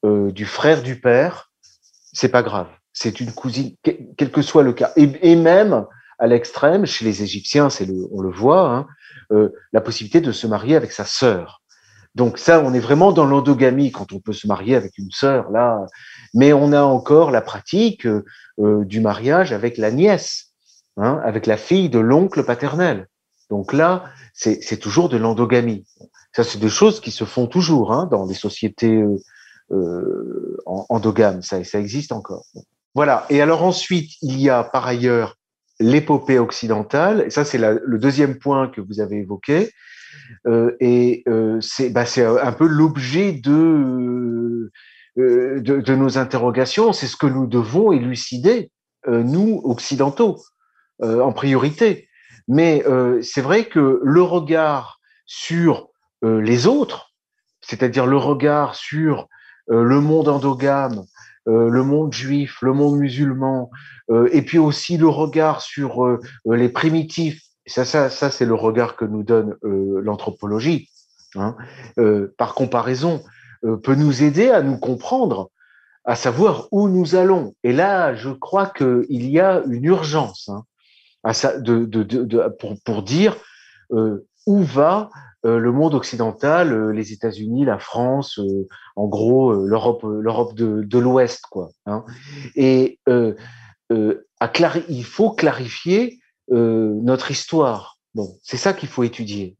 [0.05, 1.51] euh, du frère du père,
[2.13, 2.69] c'est pas grave.
[2.93, 4.93] C'est une cousine, quel que soit le cas.
[4.97, 5.85] Et, même
[6.19, 8.87] à l'extrême, chez les Égyptiens, le, on le voit, hein,
[9.33, 11.63] euh, la possibilité de se marier avec sa sœur.
[12.15, 15.51] Donc ça, on est vraiment dans l'endogamie quand on peut se marier avec une sœur
[15.51, 15.85] là,
[16.33, 18.09] mais on a encore la pratique
[18.57, 20.46] du mariage avec la nièce,
[20.97, 23.09] hein, avec la fille de l'oncle paternel.
[23.51, 24.05] Donc là,
[24.35, 25.87] c'est toujours de l'endogamie.
[26.35, 29.17] Ça, c'est des choses qui se font toujours hein, dans les sociétés euh,
[29.73, 31.43] euh, endogames.
[31.43, 32.45] Ça, ça existe encore.
[32.95, 33.27] Voilà.
[33.31, 35.37] Et alors ensuite, il y a par ailleurs
[35.81, 37.25] l'épopée occidentale.
[37.27, 39.71] Et ça, c'est le deuxième point que vous avez évoqué.
[40.47, 42.05] Euh, et euh, c'est bah,
[42.43, 44.71] un peu l'objet de,
[45.17, 46.93] de, nos interrogations.
[46.93, 48.71] C'est ce que nous devons élucider,
[49.09, 50.39] nous, occidentaux,
[51.03, 52.09] en priorité.
[52.49, 52.83] Mais
[53.23, 55.89] c'est vrai que le regard sur
[56.23, 57.13] les autres,
[57.61, 59.29] c'est-à-dire le regard sur
[59.69, 61.05] le monde endogame,
[61.47, 63.71] le monde juif, le monde musulman,
[64.31, 69.05] et puis aussi le regard sur les primitifs ça, ça, ça c'est le regard que
[69.05, 70.89] nous donne euh, l'anthropologie,
[71.35, 71.57] hein,
[71.99, 73.23] euh, par comparaison,
[73.65, 75.51] euh, peut nous aider à nous comprendre,
[76.05, 77.55] à savoir où nous allons.
[77.65, 80.65] Et là, je crois qu'il y a une urgence hein,
[82.85, 83.37] pour, dire
[83.93, 85.11] euh, où va
[85.45, 88.41] euh, le monde occidental, les États-Unis, la France,
[88.97, 91.71] en gros l'Europe, de, l'Ouest, quoi.
[91.87, 92.05] Hein.
[92.55, 92.99] Et
[93.91, 96.19] il faut clarifier
[96.53, 97.99] euh, notre histoire.
[98.15, 99.57] Bon, c'est ça qu'il faut étudier.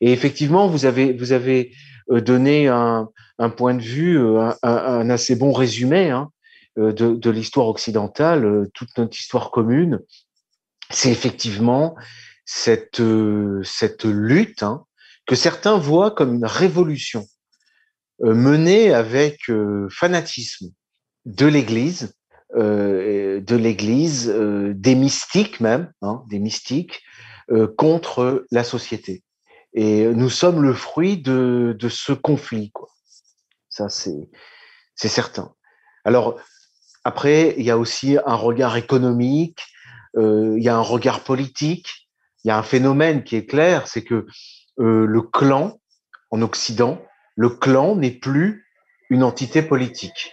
[0.00, 1.72] Et effectivement, vous avez
[2.10, 3.08] euh, donné un,
[3.56, 6.30] point de vue, euh, un, assez bon résumé hein,
[6.76, 10.00] de l'histoire occidentale, toute notre histoire commune.
[10.90, 11.96] C'est effectivement
[12.44, 13.02] cette
[13.62, 14.84] cette lutte hein,
[15.26, 17.26] que certains voient comme une révolution
[18.20, 19.50] menée avec
[19.90, 20.68] fanatisme
[21.24, 22.14] de l'Église
[22.56, 27.02] euh, de l'Église, euh, des mystiques même, hein, des mystiques,
[27.50, 29.24] euh, contre la société.
[29.72, 32.70] Et nous sommes le fruit de, de ce conflit.
[32.70, 32.88] Quoi.
[33.68, 34.28] Ça, c'est,
[34.94, 35.52] certain.
[36.04, 36.38] Alors,
[37.02, 39.73] après, il y a aussi un regard économique, euh,
[40.16, 42.08] il y a un regard politique.
[42.44, 44.26] il y a un phénomène qui est clair, c'est que
[44.80, 45.80] euh, le clan
[46.30, 47.00] en Occident,
[47.36, 48.66] le clan n'est plus
[49.08, 50.32] une entité politique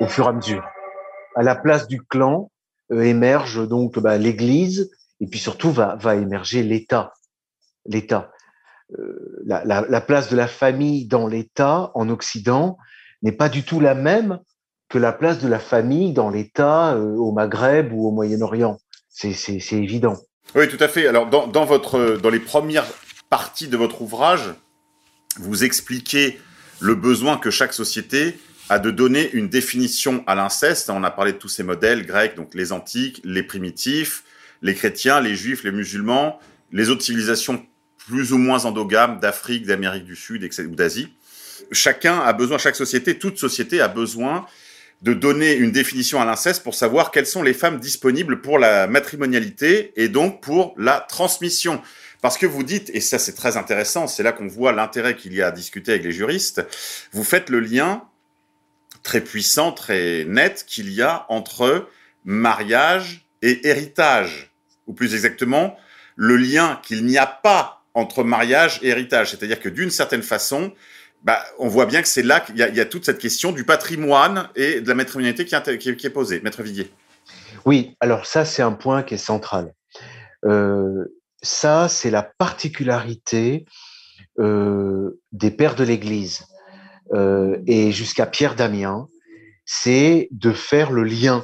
[0.00, 0.66] au fur et à mesure.
[1.36, 2.50] À la place du clan
[2.90, 7.12] euh, émerge donc bah, l'Église et puis surtout va, émerger l'État.
[7.86, 8.32] L'État.
[8.98, 12.78] Euh, la, la, la, place de la famille dans l'État en Occident
[13.22, 14.38] n'est pas du tout la même
[14.88, 18.78] que la place de la famille dans l'État euh, au Maghreb ou au Moyen-Orient.
[19.10, 20.16] C'est évident.
[20.54, 21.06] Oui, tout à fait.
[21.06, 22.86] Alors, dans, dans, votre, dans les premières
[23.30, 24.54] parties de votre ouvrage,
[25.38, 26.40] vous expliquez
[26.80, 30.90] le besoin que chaque société a de donner une définition à l'inceste.
[30.90, 34.24] On a parlé de tous ces modèles grecs, donc les antiques, les primitifs,
[34.62, 36.38] les chrétiens, les juifs, les musulmans,
[36.72, 37.64] les autres civilisations
[37.98, 41.08] plus ou moins endogames d'Afrique, d'Amérique du Sud ou d'Asie.
[41.72, 44.46] Chacun a besoin, chaque société, toute société a besoin
[45.04, 48.86] de donner une définition à l'inceste pour savoir quelles sont les femmes disponibles pour la
[48.86, 51.82] matrimonialité et donc pour la transmission.
[52.22, 55.34] Parce que vous dites, et ça c'est très intéressant, c'est là qu'on voit l'intérêt qu'il
[55.34, 56.66] y a à discuter avec les juristes,
[57.12, 58.04] vous faites le lien
[59.02, 61.86] très puissant, très net qu'il y a entre
[62.24, 64.54] mariage et héritage,
[64.86, 65.76] ou plus exactement,
[66.16, 69.32] le lien qu'il n'y a pas entre mariage et héritage.
[69.32, 70.72] C'est-à-dire que d'une certaine façon,
[71.24, 74.50] bah, on voit bien que c'est là qu'il y, a toute cette question du patrimoine
[74.56, 76.42] et de la matrimonialité qui, est posée.
[76.42, 76.92] Maître Viguier.
[77.64, 79.72] Oui, alors ça, c'est un point qui est central.
[80.44, 81.06] Euh,
[81.42, 83.64] ça, c'est la particularité
[84.38, 86.44] euh, des pères de l'Église
[87.14, 89.08] euh, et jusqu'à Pierre Damien,
[89.64, 91.42] c'est de faire le lien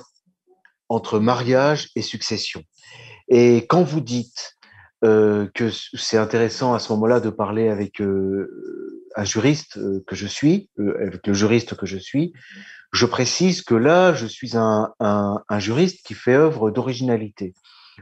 [0.90, 2.62] entre mariage et succession.
[3.28, 4.58] Et quand vous dites
[5.02, 8.02] que c'est intéressant à ce moment-là de parler avec
[9.16, 12.32] un juriste euh, que je suis, euh, avec le juriste que je suis,
[12.92, 17.54] je précise que là, je suis un, un, juriste qui fait œuvre d'originalité.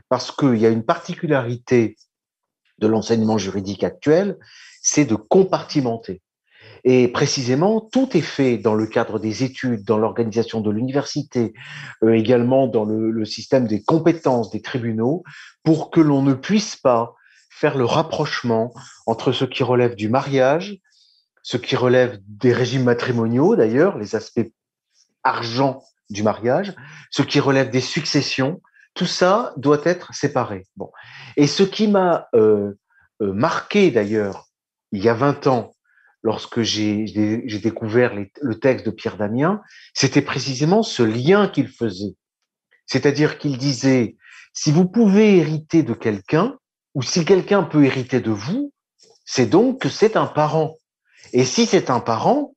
[0.09, 1.97] Parce qu'il y a une particularité
[2.79, 4.39] de l'enseignement juridique actuel,
[4.83, 6.23] c'est de compartimenter.
[6.85, 11.53] Et précisément, tout est fait dans le cadre des études, dans l'organisation de l'université,
[12.03, 15.23] euh, également dans le, système des compétences des tribunaux,
[15.65, 17.15] pour que l'on ne puisse pas
[17.51, 18.73] faire le rapprochement
[19.07, 20.79] entre ce qui relève du mariage,
[21.49, 24.53] ce qui relève des régimes matrimoniaux d'ailleurs, les aspects
[25.23, 26.75] argent du mariage,
[27.11, 28.61] ce qui relève des successions,
[28.93, 30.67] tout ça doit être séparé.
[30.77, 30.91] Bon.
[31.39, 32.75] Et ce qui m'a euh,
[33.23, 34.51] euh, marqué d'ailleurs
[34.93, 35.73] il y a 20 ans
[36.23, 37.07] lorsque j'ai
[37.63, 39.63] découvert le texte de Pierre Damien,
[39.95, 42.15] c'était précisément ce lien qu'il faisait.
[42.85, 44.19] C'est-à-dire qu'il disait,
[44.53, 46.59] si vous pouvez hériter de quelqu'un,
[46.95, 48.71] ou si quelqu'un peut hériter de vous,
[49.25, 50.78] c'est donc que c'est un parent.
[51.33, 52.55] Et si c'est un parent,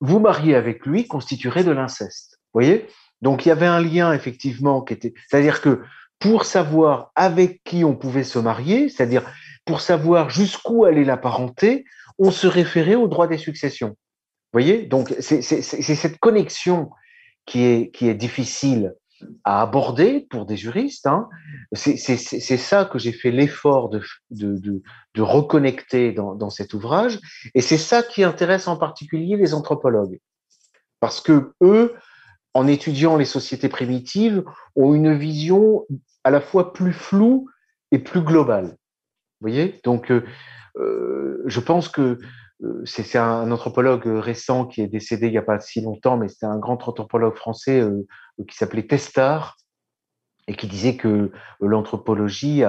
[0.00, 2.38] vous marier avec lui constituerait de l'inceste.
[2.52, 2.86] voyez?
[3.22, 5.82] Donc il y avait un lien effectivement qui était, c'est-à-dire que
[6.18, 9.22] pour savoir avec qui on pouvait se marier, c'est-à-dire
[9.64, 11.84] pour savoir jusqu'où allait la parenté,
[12.18, 13.96] on se référait au droit des successions.
[14.52, 14.86] Voyez?
[14.86, 16.90] Donc, c'est cette connexion
[17.44, 18.94] qui est, qui est difficile
[19.44, 21.06] à aborder pour des juristes.
[21.06, 21.28] Hein.
[21.72, 24.82] C'est ça que j'ai fait l'effort de,
[25.18, 27.20] reconnecter dans, cet ouvrage.
[27.54, 30.20] Et c'est ça qui intéresse en particulier les anthropologues.
[31.00, 31.94] Parce que eux,
[32.54, 34.44] en étudiant les sociétés primitives,
[34.76, 35.86] ont une vision
[36.22, 37.48] à la fois plus floue
[37.90, 38.76] et plus globale.
[39.40, 39.80] Vous voyez?
[39.84, 40.24] Donc, euh,
[40.78, 42.18] euh, je pense que
[42.84, 46.46] c'est un anthropologue récent qui est décédé il n'y a pas si longtemps, mais c'était
[46.46, 48.06] un grand anthropologue français euh,
[48.48, 49.56] qui s'appelait Testard
[50.46, 52.62] et qui disait que l'anthropologie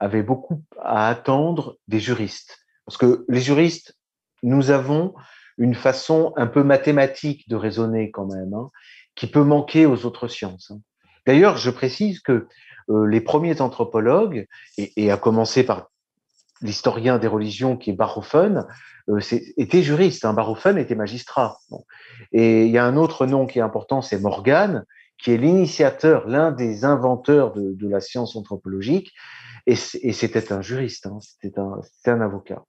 [0.00, 2.58] avait beaucoup à attendre des juristes.
[2.86, 3.96] Parce que les juristes,
[4.42, 5.14] nous avons
[5.56, 8.70] une façon un peu mathématique de raisonner quand même, hein,
[9.14, 10.72] qui peut manquer aux autres sciences.
[10.72, 10.80] Hein.
[11.26, 12.48] D'ailleurs, je précise que
[12.88, 15.89] euh, les premiers anthropologues, et à commencer par
[16.60, 18.66] l'historien des religions qui est Barofen,
[19.08, 19.20] euh,
[19.56, 20.24] était juriste.
[20.24, 20.34] Hein.
[20.34, 21.58] Barofen était magistrat.
[21.70, 21.84] Bon.
[22.32, 24.84] Et il y a un autre nom qui est important, c'est Morgan,
[25.18, 29.12] qui est l'initiateur, l'un des inventeurs de, de, la science anthropologique.
[29.66, 31.18] Et, et c'était un juriste, hein.
[31.20, 32.62] c'était un, un, avocat.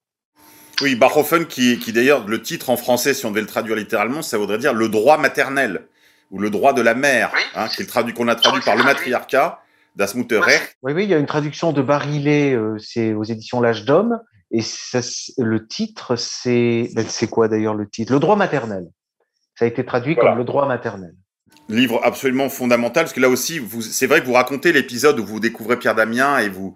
[0.82, 4.22] Oui, Barofen, qui, qui d'ailleurs, le titre en français, si on devait le traduire littéralement,
[4.22, 5.88] ça voudrait dire le droit maternel
[6.32, 7.68] ou le droit de la mère, hein,
[8.16, 9.62] qu'on a traduit par le matriarcat.
[9.96, 10.78] Das Mutterrecht.
[10.82, 14.20] Oui, oui, il y a une traduction de Barillet, euh, c'est aux éditions L'Âge d'Homme,
[14.52, 15.00] et ça,
[15.38, 18.14] le titre, c'est ben, c'est quoi d'ailleurs le titre?
[18.14, 18.86] Le droit maternel.
[19.56, 20.32] Ça a été traduit voilà.
[20.32, 21.14] comme le droit maternel.
[21.70, 25.40] Livre absolument fondamental, parce que là aussi, c'est vrai que vous racontez l'épisode où vous
[25.40, 26.76] découvrez Pierre Damien et vous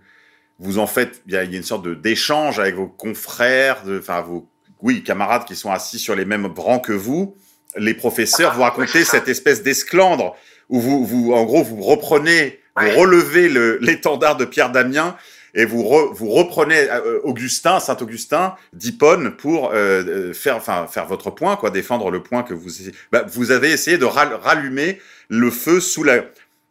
[0.59, 4.47] vous en faites, il y a, une sorte d'échange avec vos confrères, enfin vos
[4.82, 7.36] oui camarades qui sont assis sur les mêmes rangs que vous,
[7.78, 10.36] les professeurs, vous racontez cette espèce d'esclandre
[10.70, 13.49] où vous, vous, en gros, vous reprenez, vous relevez
[13.80, 15.15] l'étendard de Pierre Damien
[15.53, 21.32] et vous vous reprenez euh, Augustin, Saint Augustin d'Hippone pour euh, faire enfin faire votre
[21.32, 22.69] point quoi, défendre le point que vous
[23.11, 24.99] bah, vous avez essayé de rallumer
[25.30, 26.26] le feu sous la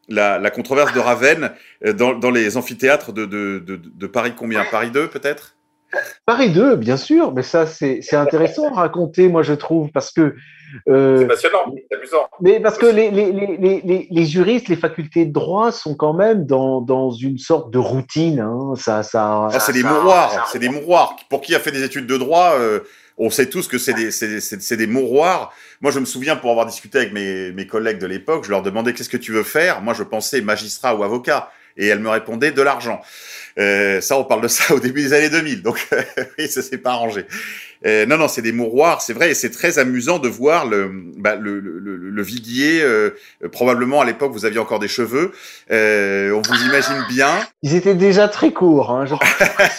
[0.08, 1.52] la, la controverse de Ravenne
[1.82, 4.62] dans, dans les amphithéâtres de, de, de, de Paris combien?
[4.66, 5.53] Paris 2 peut-être?
[6.26, 10.34] Paris 2, bien sûr, mais ça, c'est intéressant à raconter, moi, je trouve, parce que.
[10.88, 12.28] Euh, c'est passionnant, c'est amusant.
[12.40, 16.46] Mais parce que les, les, les, les, juristes, les facultés de droit sont quand même
[16.46, 18.40] dans, dans une sorte de routine.
[18.40, 18.74] Hein.
[18.76, 21.14] Ça, ça, ah, c'est des mouroirs, c'est des mouroirs.
[21.30, 22.80] Pour qui a fait des études de droit, euh,
[23.18, 25.52] on sait tous que c'est des, c'est des mouroirs.
[25.80, 28.62] Moi, je me souviens, pour avoir discuté avec mes, mes collègues de l'époque, je leur
[28.62, 29.80] demandais qu'est-ce que tu veux faire?
[29.80, 31.50] Moi, je pensais magistrat ou avocat.
[31.76, 33.00] Et elle me répondait de l'argent.
[33.58, 35.88] Euh, ça, on parle de ça au début des années 2000, donc
[36.38, 37.26] oui, ça s'est pas arrangé.
[37.86, 40.90] Euh, non, non, c'est des mouroirs, c'est vrai, et c'est très amusant de voir le,
[41.18, 42.82] bah, le, le, le, viguier.
[42.82, 43.10] Euh,
[43.52, 45.32] probablement à l'époque, vous aviez encore des cheveux.
[45.70, 47.30] Euh, on vous imagine bien.
[47.62, 48.90] Ils étaient déjà très courts.
[48.90, 49.14] Hein, je...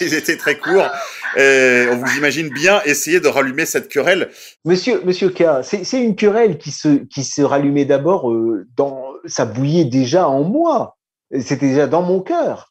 [0.04, 0.88] Ils étaient très courts.
[1.36, 4.30] Euh, on vous imagine bien essayer de rallumer cette querelle.
[4.64, 8.32] Monsieur, Monsieur K, c'est une querelle qui se qui se rallumait d'abord
[8.76, 10.96] dans ça bouillait déjà en moi.
[11.40, 12.70] C'était déjà dans mon cœur.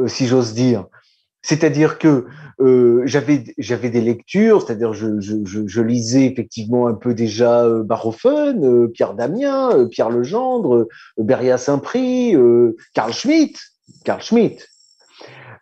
[0.00, 0.86] Euh, si j'ose dire.
[1.42, 2.26] C'est-à-dire que
[2.60, 9.14] euh, j'avais des lectures, c'est-à-dire je, je, lisais effectivement un peu déjà euh, euh Pierre
[9.14, 10.86] Damien, Pierre Legendre,
[11.16, 12.36] Beria Saint-Prix,
[12.92, 13.58] Carl Schmitt,
[14.04, 14.68] Carl Schmitt.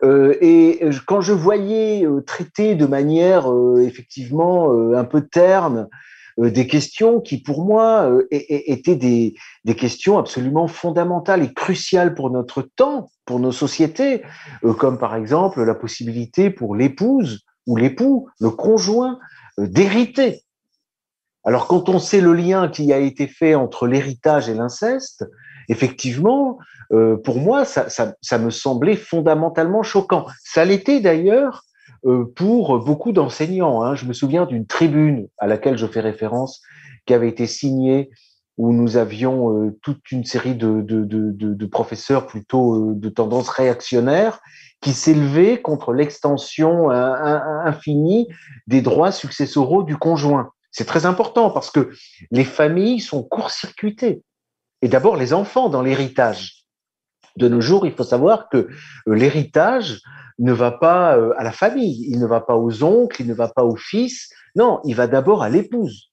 [0.03, 3.49] et quand je voyais traiter de manière
[3.81, 5.87] effectivement un peu terne
[6.39, 9.35] des questions qui, pour moi, étaient des,
[9.65, 14.23] des, questions absolument fondamentales et cruciales pour notre temps, pour nos sociétés,
[14.65, 19.19] euh, comme par exemple la possibilité pour l'épouse ou l'époux, le conjoint,
[19.59, 20.41] d'hériter.
[21.45, 25.27] Alors quand on sait le lien qui a été fait entre l'héritage et l'inceste,
[25.69, 26.59] effectivement,
[27.25, 30.25] pour moi, ça, me semblait fondamentalement choquant.
[30.43, 31.65] Ça l'était d'ailleurs
[32.07, 33.83] euh, pour beaucoup d'enseignants.
[33.83, 33.95] Hein.
[33.97, 36.63] Je me souviens d'une tribune à laquelle je fais référence
[37.07, 38.11] qui avait été signée
[38.59, 43.49] où nous avions euh, toute une série de, de, de, professeurs plutôt euh, de tendance
[43.49, 44.41] réactionnaire
[44.81, 48.29] qui s'élevaient contre l'extension infinie
[48.69, 50.53] des droits successoraux du conjoint.
[50.71, 51.91] C'est très important parce que
[52.31, 54.23] les familles sont court-circuitées.
[54.83, 56.65] Et d'abord les enfants dans l'héritage.
[57.37, 58.69] De nos jours, il faut savoir que
[59.07, 60.01] l'héritage
[60.39, 63.35] ne va pas euh, à la famille, il ne va pas aux oncles, il ne
[63.35, 64.29] va pas aux fils.
[64.55, 66.08] Non, il va d'abord à l'épouse.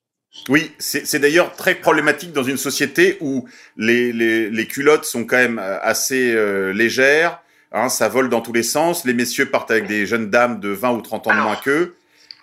[0.49, 5.38] Oui, c'est d'ailleurs très problématique dans une société où les, les, les culottes sont quand
[5.38, 9.71] même euh, assez euh, légères, hein, ça vole dans tous les sens, les messieurs partent
[9.71, 11.95] avec des jeunes dames de 20 ou 30 ans de moins qu'eux,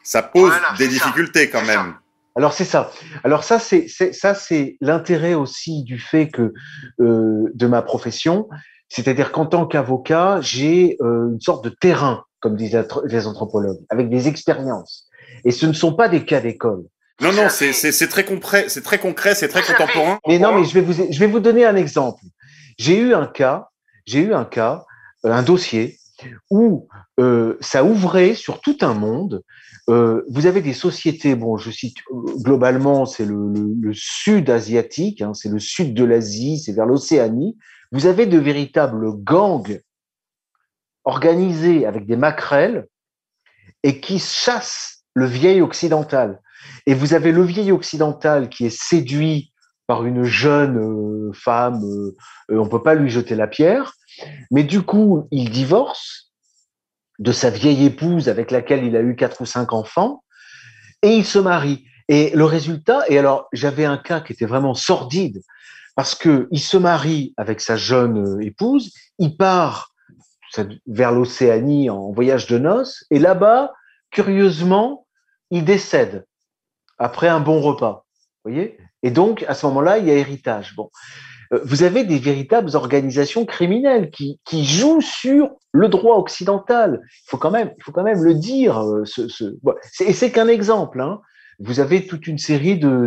[0.02, 1.94] ça pose des difficultés quand même.
[2.34, 2.90] Alors c'est ça.
[3.24, 6.54] Alors ça c'est ça c'est l'intérêt aussi du fait que
[7.00, 8.48] euh, de ma profession,
[8.88, 14.08] c'est-à-dire qu'en tant qu'avocat, j'ai euh, une sorte de terrain, comme disent les anthropologues, avec
[14.08, 15.08] des expériences.
[15.44, 16.84] Et ce ne sont pas des cas d'école.
[17.20, 20.18] Non, non, c'est très concret, c'est très concret, c'est très contemporain.
[20.26, 22.24] Mais non, mais je vais vous, je vais vous donner un exemple.
[22.78, 23.68] J'ai eu un cas,
[24.06, 24.84] j'ai eu un cas,
[25.24, 25.98] euh, un dossier
[26.50, 26.88] où
[27.20, 29.42] euh, ça ouvrait sur tout un monde.
[29.90, 31.96] Euh, vous avez des sociétés, bon, je cite
[32.38, 36.86] globalement, c'est le, le, le, sud asiatique, hein, c'est le sud de l'Asie, c'est vers
[36.86, 37.56] l'Océanie,
[37.90, 39.80] vous avez de véritables gangs
[41.04, 42.86] organisés avec des maquerelles
[43.82, 46.40] et qui chassent le vieil occidental.
[46.86, 49.52] Et vous avez le vieil occidental qui est séduit
[49.86, 52.16] par une jeune euh, femme, euh,
[52.48, 53.94] on peut pas lui jeter la pierre,
[54.50, 56.32] mais du coup, il divorce
[57.18, 60.24] de sa vieille épouse avec laquelle il a eu quatre ou cinq enfants,
[61.02, 61.84] et il se marie.
[62.08, 65.42] Et le résultat, et alors j'avais un cas qui était vraiment sordide,
[65.94, 69.92] parce que il se marie avec sa jeune euh, épouse, il part
[70.86, 73.72] vers l'Océanie en voyage de noces, et là-bas,
[74.10, 75.06] curieusement,
[75.50, 76.26] il décède
[77.02, 78.06] après un bon repas.
[78.44, 78.78] Voyez?
[79.02, 80.74] Et donc, à ce moment-là, il y a héritage.
[80.76, 80.90] Bon,
[81.52, 87.00] euh, vous avez des véritables organisations criminelles qui, qui jouent sur le droit occidental.
[87.02, 88.78] Il faut quand même, il faut quand même le dire.
[88.78, 89.04] Euh.
[90.00, 91.00] Et c'est qu'un exemple.
[91.00, 91.20] Hein.
[91.58, 93.06] Vous avez toute une série de,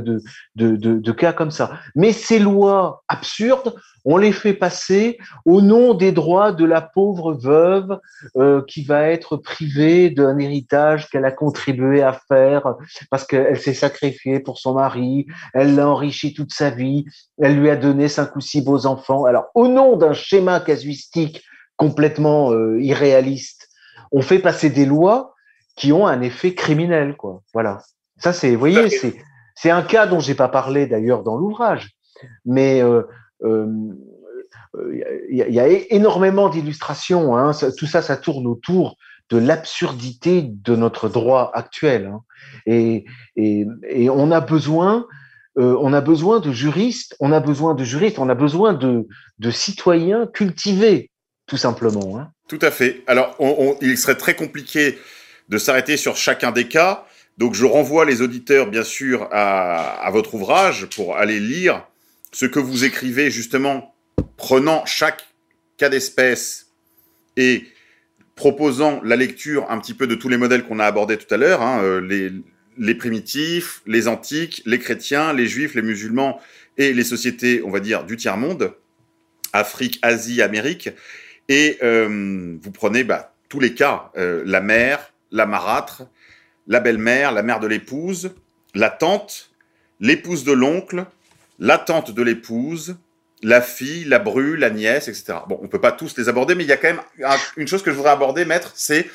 [0.56, 1.80] de, de, cas comme ça.
[1.96, 3.76] Mais ces lois absurdes,
[4.06, 8.00] on les fait passer au nom des droits de la pauvre veuve
[8.38, 12.76] euh, qui va être privée d'un héritage qu'elle a contribué à faire
[13.10, 17.06] parce qu'elle s'est sacrifiée pour son mari, elle l'a enrichi toute sa vie,
[17.42, 19.26] elle lui a donné cinq ou six beaux enfants.
[19.26, 21.44] Alors, au nom d'un schéma casuistique
[21.78, 23.70] complètement euh, irréaliste,
[24.12, 25.34] on fait passer des lois
[25.76, 27.42] qui ont un effet criminel, quoi.
[27.54, 27.82] Voilà.
[28.18, 28.90] Ça, c'est, vous voyez,
[29.56, 31.92] c'est, un cas dont j'ai pas parlé d'ailleurs dans l'ouvrage,
[32.46, 33.04] mais euh,
[33.44, 33.68] euh,
[35.30, 37.38] il y, a énormément d'illustrations.
[37.38, 37.52] Hein.
[37.78, 38.98] tout ça, ça tourne autour
[39.30, 42.08] de l'absurdité de notre droit actuel.
[42.08, 42.22] Hein.
[42.66, 43.06] Et,
[44.10, 45.08] on a besoin,
[45.58, 49.08] euh, on a besoin de juristes, on a besoin de juristes, on a besoin de,
[49.52, 51.10] citoyens cultivés,
[51.48, 52.20] tout simplement.
[52.20, 52.32] Hein.
[52.48, 53.04] Tout à fait.
[53.08, 53.36] Alors,
[53.82, 54.98] il serait très compliqué
[55.50, 57.06] de s'arrêter sur chacun des cas.
[57.38, 61.86] Donc, je renvoie les auditeurs, bien sûr, à, votre ouvrage pour aller lire
[62.32, 63.94] ce que vous écrivez, justement,
[64.38, 65.28] prenant chaque
[65.78, 66.68] cas d'espèce
[67.36, 67.66] et
[68.36, 71.38] proposant la lecture un petit peu de tous les modèles qu'on a abordés tout à
[71.38, 72.32] l'heure, hein, euh,
[72.78, 76.40] les, primitifs, les antiques, les chrétiens, les juifs, les musulmans
[76.78, 78.74] et les sociétés, on va dire, du tiers-monde,
[79.54, 80.90] Afrique, Asie, Amérique,
[81.48, 86.04] et euh, vous prenez bah, tous les cas, euh, la mère, la marâtre,
[86.68, 88.32] la belle-mère, la mère de l'épouse,
[88.74, 89.52] la tante,
[90.00, 91.06] l'épouse de l'oncle,
[91.60, 92.98] la tante de l'épouse,
[93.44, 95.40] la fille, la bru, la nièce, etc.
[95.48, 97.02] Bon, on peut pas tous les aborder, mais il y a quand même
[97.58, 99.08] une chose que je voudrais aborder, maître, c'est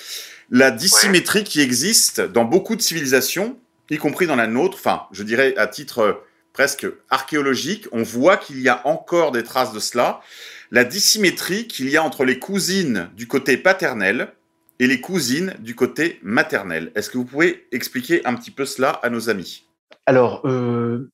[0.51, 3.57] la dissymétrie qui existe dans beaucoup de civilisations,
[3.91, 4.79] y compris dans la nôtre.
[4.79, 6.13] Enfin, je dirais à titre euh,
[6.53, 10.21] presque archéologique, on voit qu'il y a encore des traces de cela.
[10.71, 14.33] La dissymétrie qu'il y a entre les cousines du côté paternel
[14.81, 16.91] et les cousines du côté maternel.
[16.95, 19.65] Est-ce que vous pouvez expliquer un petit peu cela à nos amis?
[20.07, 21.13] Alors, euh,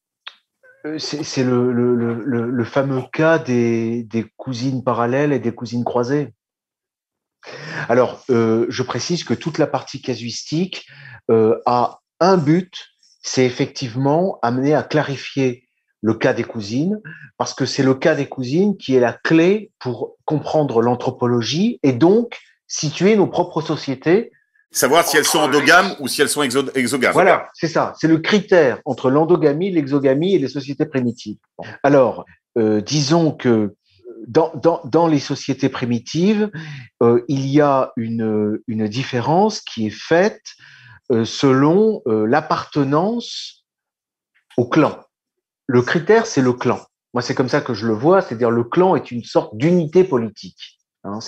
[0.87, 4.07] euh, c'est le, fameux cas des,
[4.37, 6.33] cousines parallèles et des cousines croisées.
[7.89, 10.87] Alors, euh, je précise que toute la partie casuistique
[11.29, 12.73] a un but,
[13.21, 15.65] c'est effectivement amener à clarifier
[16.03, 17.01] le cas des cousines,
[17.37, 21.93] parce que c'est le cas des cousines qui est la clé pour comprendre l'anthropologie et
[21.93, 24.33] donc situer nos propres sociétés
[24.73, 27.13] Savoir si elles sont endogames ou si elles sont exogames.
[27.13, 27.95] Voilà, c'est ça.
[27.99, 31.39] C'est le critère entre l'endogamie, l'exogamie et les sociétés primitives.
[31.83, 32.27] Alors,
[32.59, 33.75] euh, disons que
[34.27, 36.51] dans, dans, dans, les sociétés primitives,
[37.03, 40.43] euh, il y a une, une, différence qui est faite
[41.13, 43.65] euh, selon l'appartenance
[44.57, 45.01] au clan.
[45.67, 46.81] Le critère, c'est le clan.
[47.15, 50.05] Moi, c'est comme ça que je le vois, c'est-à-dire le clan est une sorte d'unité
[50.05, 50.76] politique.
[51.07, 51.21] Hein,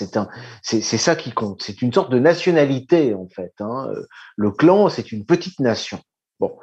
[0.62, 1.62] c'est ça qui compte.
[1.62, 3.54] C'est une sorte de nationalité en fait.
[3.60, 3.88] Hein.
[4.36, 6.00] Le clan, c'est une petite nation.
[6.40, 6.56] Bon,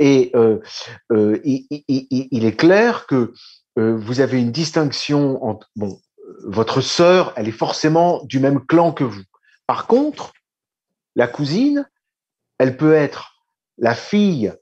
[0.00, 0.58] et euh,
[1.12, 3.32] euh, il, est clair que
[3.78, 6.00] euh, vous avez une distinction entre bon,
[6.44, 9.22] votre sœur, elle est forcément du même clan que vous.
[9.68, 10.32] Par contre,
[11.14, 11.88] la cousine,
[12.58, 13.46] elle peut être
[13.78, 14.52] la fille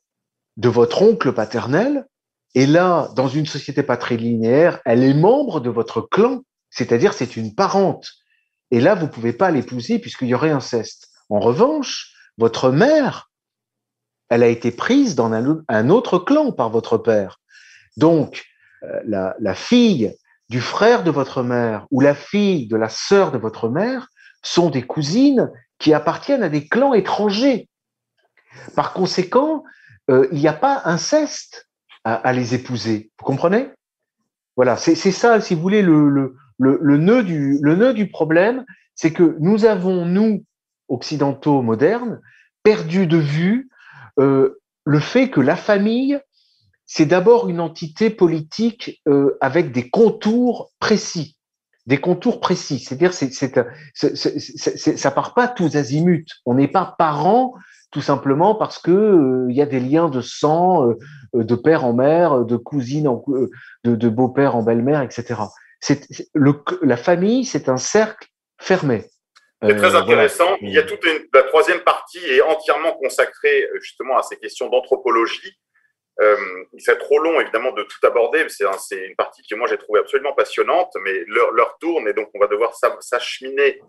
[0.59, 2.07] de votre oncle paternel,
[2.55, 7.55] et là, dans une société patrilinéaire, elle est membre de votre clan c'est-à-dire c'est une
[7.55, 8.09] parente.
[8.71, 11.09] Et là, vous ne pouvez pas l'épouser puisqu'il y aurait inceste.
[11.29, 13.31] En revanche, votre mère,
[14.29, 17.41] elle a été prise dans un, autre clan par votre père.
[17.97, 18.45] Donc,
[18.85, 20.17] euh, la, fille
[20.49, 24.09] du frère de votre mère ou la fille de la sœur de votre mère
[24.43, 27.69] sont des cousines qui appartiennent à des clans étrangers.
[28.77, 29.65] Par conséquent,
[30.11, 31.69] euh, il n'y a pas inceste
[32.05, 33.11] à, à, les épouser.
[33.19, 33.71] Vous comprenez?
[34.57, 39.65] Voilà, c'est ça, si vous voulez, le, le, le, nœud du, problème, c'est que nous
[39.65, 40.45] avons, nous,
[40.89, 42.21] occidentaux modernes,
[42.63, 43.71] perdu de vue
[44.19, 46.21] euh, le fait que la famille,
[46.87, 51.37] c'est d'abord une entité politique euh, avec des contours précis.
[51.87, 52.81] Des contours précis.
[52.81, 56.27] C'est-à-dire, c'est, c'est, ça part pas tous azimuts.
[56.45, 57.55] On n'est pas parents
[57.91, 60.91] tout simplement parce que euh, il y a des liens de sang,
[61.33, 63.25] de père en mère, de cousine, en,
[63.85, 65.37] de, de beau-père en belle-mère, etc
[65.81, 66.01] c'est
[66.83, 68.29] la famille, c'est un cercle
[68.61, 69.05] fermé.
[69.63, 70.57] C'est très euh, intéressant.
[70.63, 74.37] Il y a toute une, la troisième partie est entièrement consacrée euh, justement à ces
[74.39, 75.59] questions d'anthropologie.
[76.21, 76.37] Euh,
[76.79, 80.01] c'est trop long évidemment de tout aborder, c'est un, une partie que moi j'ai trouvé
[80.01, 83.81] absolument passionnante, mais l'heure, leur tourne et donc on va devoir s'acheminer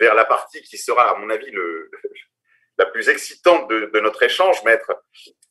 [0.00, 1.90] vers la partie qui sera à mon avis le,
[2.78, 4.92] la plus excitante de, de, notre échange, maître.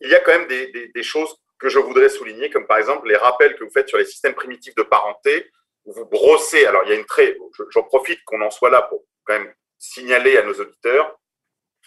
[0.02, 2.78] Il y a quand même des, des, des choses que je voudrais souligner, comme par
[2.78, 5.52] exemple les rappels que vous faites sur les systèmes primitifs de parenté,
[5.86, 6.66] vous brossez.
[6.66, 7.38] Alors, il y a une très.
[7.70, 11.20] J'en profite qu'on en soit là pour quand même signaler à nos auditeurs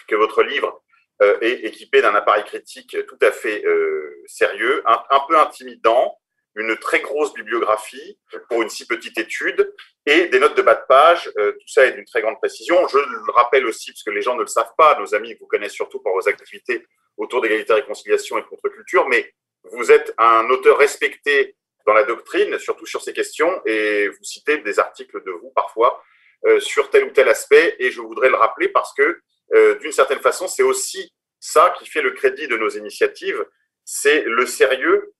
[0.06, 0.82] que votre livre
[1.22, 6.18] euh, est équipé d'un appareil critique tout à fait euh, sérieux, un, peu intimidant,
[6.54, 8.18] une très grosse bibliographie
[8.48, 9.74] pour une si petite étude
[10.04, 11.30] et des notes de bas de page.
[11.38, 12.86] Euh, tout ça est d'une très grande précision.
[12.88, 15.46] Je le rappelle aussi, parce que les gens ne le savent pas, nos amis vous
[15.46, 16.86] connaissent surtout pour vos activités
[17.16, 19.32] autour d'égalité, réconciliation et contre-culture, mais
[19.72, 24.58] vous êtes un auteur respecté dans la doctrine, surtout sur ces questions, et vous citez
[24.58, 26.02] des articles de vous parfois
[26.46, 29.20] euh, sur tel ou tel aspect, et je voudrais le rappeler parce que
[29.54, 33.46] euh, d'une certaine façon, c'est aussi ça qui fait le crédit de nos initiatives,
[33.84, 35.14] c'est le sérieux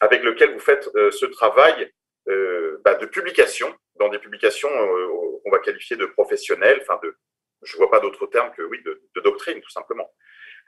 [0.00, 1.92] avec lequel vous faites euh, ce travail
[2.84, 7.16] bah, de publications, dans des publications qu'on va qualifier de professionnelles, enfin de,
[7.62, 10.08] je vois pas d'autre terme que oui, de, doctrine, tout simplement.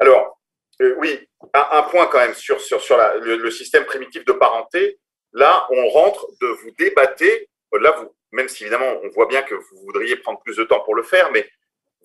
[0.01, 0.41] Alors,
[0.81, 4.99] oui, un, point quand même sur, sur, sur le, système primitif de parenté.
[5.35, 7.49] Là, on rentre de vous débattez.
[7.73, 10.81] Là, vous, même si évidemment, on voit bien que vous voudriez prendre plus de temps
[10.81, 11.49] pour le faire, mais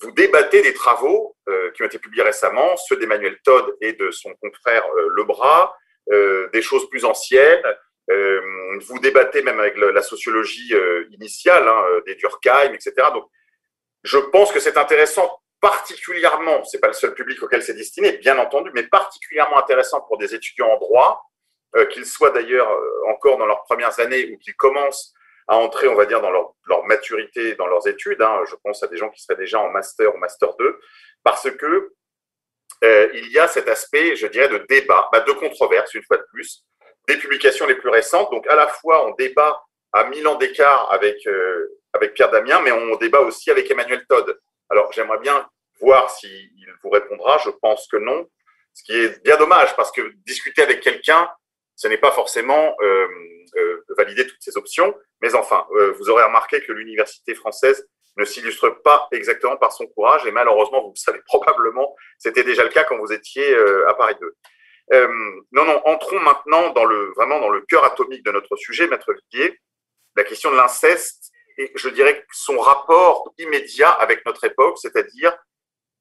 [0.02, 4.12] vous débattez des travaux euh, qui ont été publiés récemment, ceux d'Emmanuel Todd et de
[4.12, 5.76] son confrère euh, Lebras,
[6.12, 7.64] euh, des choses plus anciennes.
[8.10, 8.42] Euh,
[8.88, 12.94] vous débattez même avec la sociologie euh, initiale, hein, euh, des Durkheim, etc.
[13.14, 13.26] Donc,
[14.04, 18.38] je pense que c'est intéressant particulièrement, c'est pas le seul public auquel c'est destiné, bien
[18.38, 21.29] entendu, mais particulièrement intéressant pour des étudiants en droit,
[21.92, 22.70] qu'ils soient d'ailleurs
[23.08, 25.14] encore dans leurs premières années ou qu'ils commencent
[25.50, 28.22] à entrer, on va dire, dans leur, leur maturité dans leurs études.
[28.22, 28.44] Hein.
[28.48, 30.80] Je pense à des gens qui seraient déjà en master ou master 2,
[31.24, 31.92] parce que
[32.84, 36.18] euh, il y a cet aspect, je dirais, de débat, bah, de controverse, une fois
[36.18, 36.64] de plus,
[37.08, 38.30] des publications les plus récentes.
[38.32, 39.60] Donc, à la fois, on débat
[39.92, 44.06] à mille ans d'écart avec, euh, avec Pierre Damien, mais on débat aussi avec Emmanuel
[44.08, 44.40] Todd.
[44.70, 45.50] Alors, j'aimerais bien
[45.82, 46.52] voir s'il
[46.84, 47.40] vous répondra.
[47.44, 48.30] Je pense que non.
[48.76, 51.28] Ce qui est bien dommage, parce que discuter avec quelqu'un,
[51.80, 53.08] ce n'est pas forcément euh,
[53.56, 54.94] euh, valider toutes ces options.
[55.22, 59.88] Mais enfin, euh, vous aurez remarqué que l'université française ne s'illustre pas exactement par son
[59.88, 60.26] courage.
[60.26, 63.56] Et malheureusement, vous le savez probablement, c'était déjà le cas quand vous étiez
[63.88, 64.36] à Paris 2.
[64.92, 65.08] Euh,
[65.54, 69.14] non, non, entrons maintenant dans le, vraiment dans le cœur atomique de notre sujet, Maître
[69.14, 69.58] Viguier,
[70.18, 75.34] la question de l'inceste et je dirais son rapport immédiat avec notre époque, c'est-à-dire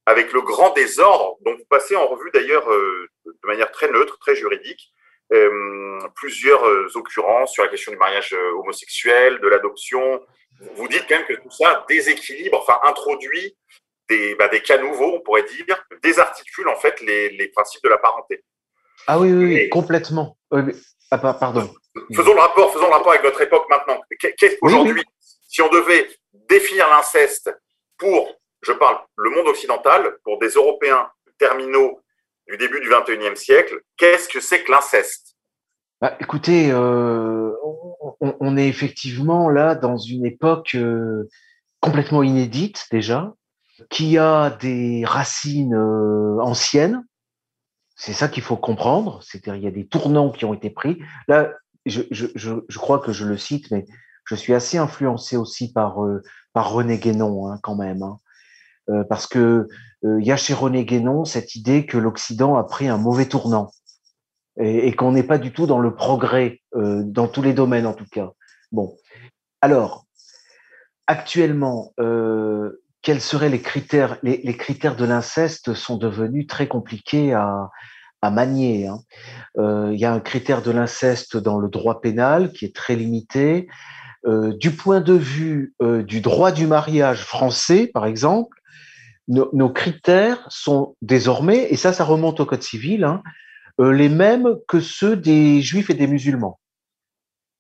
[0.07, 4.35] avec le grand désordre dont vous passez en revue d'ailleurs de manière très neutre, très
[4.35, 4.93] juridique,
[6.15, 10.21] plusieurs euh, occurrences sur la question du mariage euh, homosexuel, de l'adoption.
[10.75, 13.57] Vous dites quand même que tout ça déséquilibre, enfin introduit
[14.09, 17.91] des, bah, des cas nouveaux, on pourrait dire, désarticule en fait les, les principes de
[17.91, 18.43] la parenté.
[19.07, 20.37] Ah oui, oui, oui complètement.
[20.53, 20.73] Euh,
[21.11, 21.73] ah, pardon.
[22.15, 24.01] Faisons le rapport, faisons le rapport avec notre époque maintenant.
[24.63, 25.29] Aujourd'hui, oui, oui.
[25.49, 27.51] si on devait définir l'inceste
[27.97, 32.01] pour, je parle, le monde occidental, pour des Européens terminaux
[32.49, 33.81] du début du 21e siècle.
[33.97, 35.37] Qu'est-ce que c'est que l'inceste?
[36.01, 37.53] Bah, Écoutez, euh,
[38.21, 41.29] on, est effectivement là dans une époque euh,
[41.81, 43.35] complètement inédite déjà,
[43.91, 47.05] qui a des racines euh, anciennes.
[47.97, 49.21] C'est ça qu'il faut comprendre.
[49.23, 51.03] C'est-à-dire, il y a des tournants qui ont été pris.
[51.27, 51.53] Là,
[51.85, 53.85] je, crois que je le cite, mais
[54.25, 55.99] je suis assez influencé aussi par,
[56.53, 58.03] par René Guénon, hein, quand même.
[58.03, 58.19] Hein.
[58.91, 59.69] Euh, parce que
[60.05, 63.73] il y a chez René Guénon cette idée que l'Occident a pris un mauvais tournant
[64.61, 67.95] et, qu'on n'est pas du tout dans le progrès euh, dans tous les domaines en
[67.95, 68.31] tout cas.
[68.73, 68.97] Bon,
[69.61, 70.07] alors
[71.07, 77.71] actuellement, euh, quels seraient les critères les, critères de l'inceste sont devenus très compliqués à,
[78.23, 78.89] manier.
[78.89, 78.99] Hein.
[79.59, 82.97] Euh, il y a un critère de l'inceste dans le droit pénal qui est très
[82.97, 83.69] limité.
[84.27, 88.58] Euh, du point de vue euh, du droit du mariage français, par exemple,
[89.29, 93.23] nos, critères sont désormais, et ça, ça remonte au Code civil, hein,
[93.81, 96.59] euh, les mêmes que ceux des juifs et des musulmans.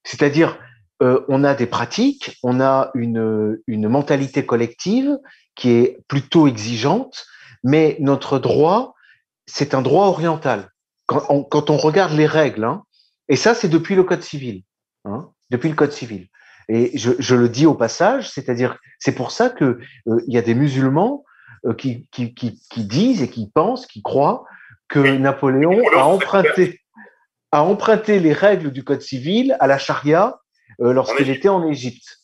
[0.04, 0.58] C'est-à-dire,
[1.02, 5.18] euh, on a des pratiques, on a une, une mentalité collective
[5.54, 7.26] qui est plutôt exigeante,
[7.62, 8.94] mais notre droit,
[9.46, 10.70] c'est un droit oriental.
[11.06, 12.82] Quand on, regarde les règles, hein,
[13.28, 14.62] et ça, c'est depuis le Code civil,
[15.04, 16.28] hein, depuis le Code civil.
[16.68, 20.42] Et je, le dis au passage, c'est-à-dire, c'est pour ça que euh, il y a
[20.42, 21.27] des musulmans euh,
[21.76, 24.44] qui, qui, qui, qui, disent et qui pensent, qui croient
[24.88, 25.18] que oui.
[25.18, 26.80] Napoléon a emprunté,
[27.52, 30.40] a emprunté les règles du Code civil à la charia
[30.80, 32.18] euh, lorsqu'il était en Égypte.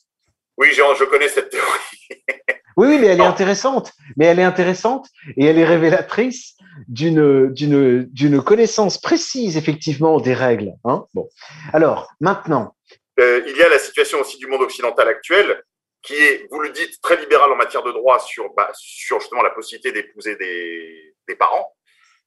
[0.56, 1.68] Oui, Jean, je connais cette théorie.
[2.76, 3.92] oui, oui, mais elle est intéressante.
[4.16, 6.56] Mais elle est intéressante et elle est révélatrice
[6.88, 10.72] d'une d'une d'une connaissance précise effectivement des règles.
[10.84, 11.28] Hein bon,
[11.72, 12.74] alors maintenant.
[13.20, 15.62] Euh, il y a la situation aussi du monde occidental actuel
[16.04, 19.42] qui est, vous le dites, très libéral en matière de droit sur, bah, sur justement
[19.42, 21.74] la possibilité d'épouser des, des parents,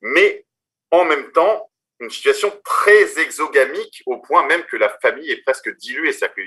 [0.01, 0.45] mais
[0.91, 1.69] en même temps,
[1.99, 6.41] une situation très exogamique au point même que la famille est presque diluée, c'est-à-dire que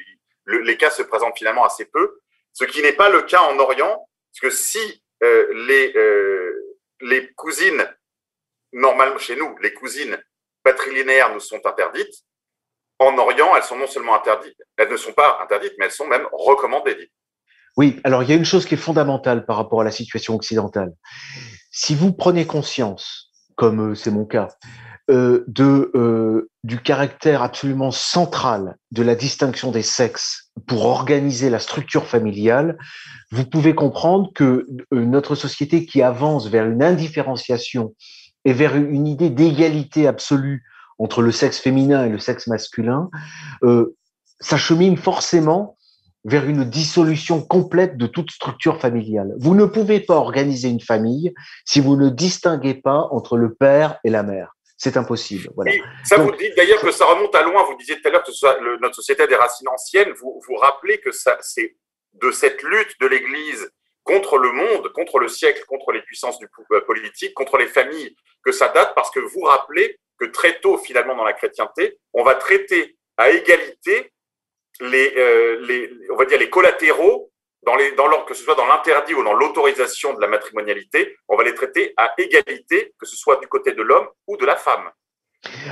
[0.45, 2.21] le, les cas se présentent finalement assez peu,
[2.53, 7.33] ce qui n'est pas le cas en Orient, parce que si euh, les, euh, les
[7.35, 7.89] cousines,
[8.73, 10.21] normalement chez nous, les cousines
[10.65, 12.25] patrilinéaires nous sont interdites,
[12.99, 16.07] en Orient, elles sont non seulement interdites, elles ne sont pas interdites, mais elles sont
[16.07, 17.11] même recommandées.
[17.77, 20.35] Oui, alors il y a une chose qui est fondamentale par rapport à la situation
[20.35, 20.93] occidentale.
[21.71, 24.49] Si vous prenez conscience, comme c'est mon cas,
[25.11, 32.07] euh, euh, du caractère absolument central de la distinction des sexes pour organiser la structure
[32.07, 32.79] familiale,
[33.33, 37.95] vous pouvez comprendre que euh, notre société qui avance vers une indifférenciation
[38.45, 40.65] et vers une idée d'égalité absolue
[40.99, 43.11] entre le sexe féminin et le sexe masculin,
[43.65, 43.97] euh,
[44.39, 45.77] s'achemine forcément
[46.25, 49.33] vers une dissolution complète de toute structure familiale.
[49.39, 51.33] Vous ne pouvez pas organiser une famille
[51.65, 54.55] si vous ne distinguez pas entre le père et la mère.
[54.77, 55.51] C'est impossible.
[55.57, 55.73] Voilà.
[56.05, 57.65] ça vous dit d'ailleurs que ça remonte à loin.
[57.65, 60.13] Vous disiez tout à l'heure que notre société a des racines anciennes.
[60.21, 61.77] Vous vous rappelez que ça, c'est
[62.15, 63.71] de cette lutte de l'Église
[64.05, 68.17] contre le monde, contre le siècle, contre les puissances du euh, politique, contre les familles,
[68.43, 72.25] que ça date parce que vous rappelez que très tôt, finalement, dans la chrétienté, on
[72.25, 74.13] va traiter à égalité
[74.81, 77.31] les, euh, les on va dire les collatéraux,
[77.65, 81.45] dans dans que ce soit dans l'interdit ou dans l'autorisation de la matrimonialité, on va
[81.45, 84.91] les traiter à égalité, que ce soit du côté de l'homme ou de la femme.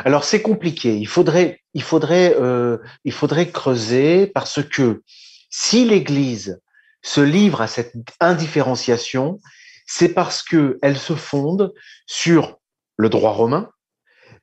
[0.04, 0.94] Alors c'est compliqué.
[0.94, 5.02] Il faudrait, il faudrait, euh, il faudrait creuser parce que
[5.50, 6.60] si l'Église
[7.02, 9.38] se livre à cette indifférenciation,
[9.86, 11.72] c'est parce qu'elle se fonde
[12.06, 12.58] sur
[12.96, 13.70] le droit romain,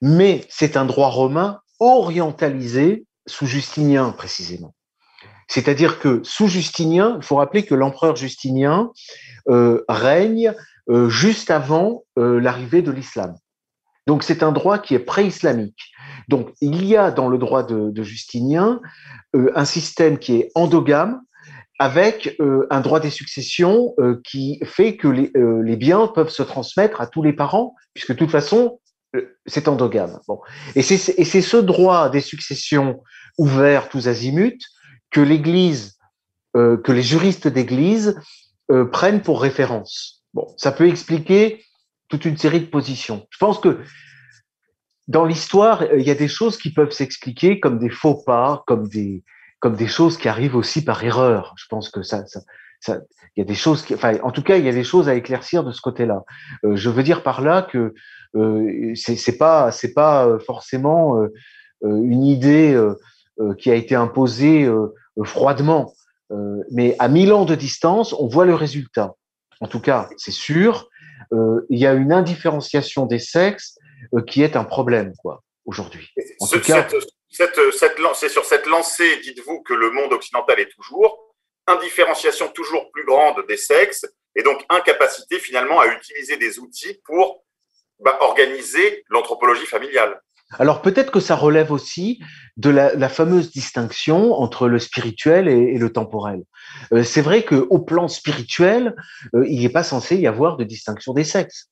[0.01, 4.73] mais c'est un droit romain orientalisé sous Justinien précisément.
[5.47, 8.91] C'est-à-dire que sous Justinien, il faut rappeler que l'empereur Justinien
[9.49, 10.53] euh, règne
[10.89, 13.35] euh, juste avant euh, l'arrivée de l'islam.
[14.07, 15.91] Donc c'est un droit qui est pré-islamique.
[16.29, 18.79] Donc il y a dans le droit de, Justinien
[19.33, 21.21] un système qui est endogame,
[21.77, 22.37] avec
[22.69, 27.21] un droit des successions qui fait que les, les, biens peuvent se transmettre à tous
[27.21, 28.79] les parents, puisque de toute façon,
[29.45, 30.19] c'est endogame.
[30.27, 30.39] Bon.
[30.75, 33.03] Et c'est ce droit des successions
[33.37, 34.59] ouvert tous azimuts
[35.11, 35.97] que l'Église,
[36.53, 38.19] que les juristes d'Église
[38.91, 40.23] prennent pour référence.
[40.33, 41.63] Bon, ça peut expliquer
[42.09, 43.27] toute une série de positions.
[43.29, 43.79] Je pense que
[45.07, 48.87] dans l'histoire, il y a des choses qui peuvent s'expliquer comme des faux pas, comme
[48.87, 49.23] des,
[49.87, 51.53] choses qui arrivent aussi par erreur.
[51.57, 52.41] Je pense que ça, ça,
[52.79, 52.99] ça
[53.35, 55.15] il y a des choses qui, en tout cas, il y a des choses à
[55.15, 56.23] éclaircir de ce côté-là.
[56.63, 57.93] Euh, je veux dire par là que
[58.35, 61.27] euh, c'est pas, c'est pas euh, forcément euh,
[61.83, 62.77] euh, une idée
[63.57, 64.65] qui a été imposée
[65.25, 65.93] froidement,
[66.71, 69.15] mais à mille ans de distance, on voit le résultat.
[69.59, 70.89] En tout cas, c'est sûr.
[71.33, 73.77] il y a une indifférenciation des sexes
[74.27, 76.07] qui est un problème, quoi, aujourd'hui.
[76.39, 76.87] En tout cas,
[77.29, 81.35] cette, cette, c'est sur cette lancée, dites-vous, que le monde occidental est toujours,
[81.67, 84.05] indifférenciation toujours plus grande des sexes,
[84.35, 87.44] et donc incapacité finalement à utiliser des outils pour
[88.21, 90.19] organiser l'anthropologie familiale.
[90.59, 92.19] Alors peut-être que ça relève aussi
[92.57, 96.43] de la, fameuse distinction entre le spirituel et, le temporel.
[96.93, 98.95] Euh, c'est vrai qu'au plan spirituel,
[99.35, 101.69] euh, il n'est pas censé y avoir de distinction des sexes.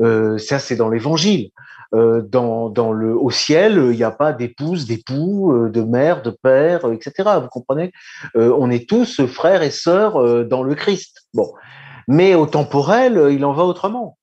[0.00, 1.50] Euh, ça, c'est dans l'Évangile.
[1.92, 7.38] Dans, le, au ciel, il n'y a pas d'épouse, d'époux, de mère, de père, etc.
[7.40, 7.92] Vous comprenez?
[8.34, 11.26] On est tous frères et sœurs dans le Christ.
[11.32, 11.54] Bon,
[12.08, 14.18] mais au temporel, il en va autrement.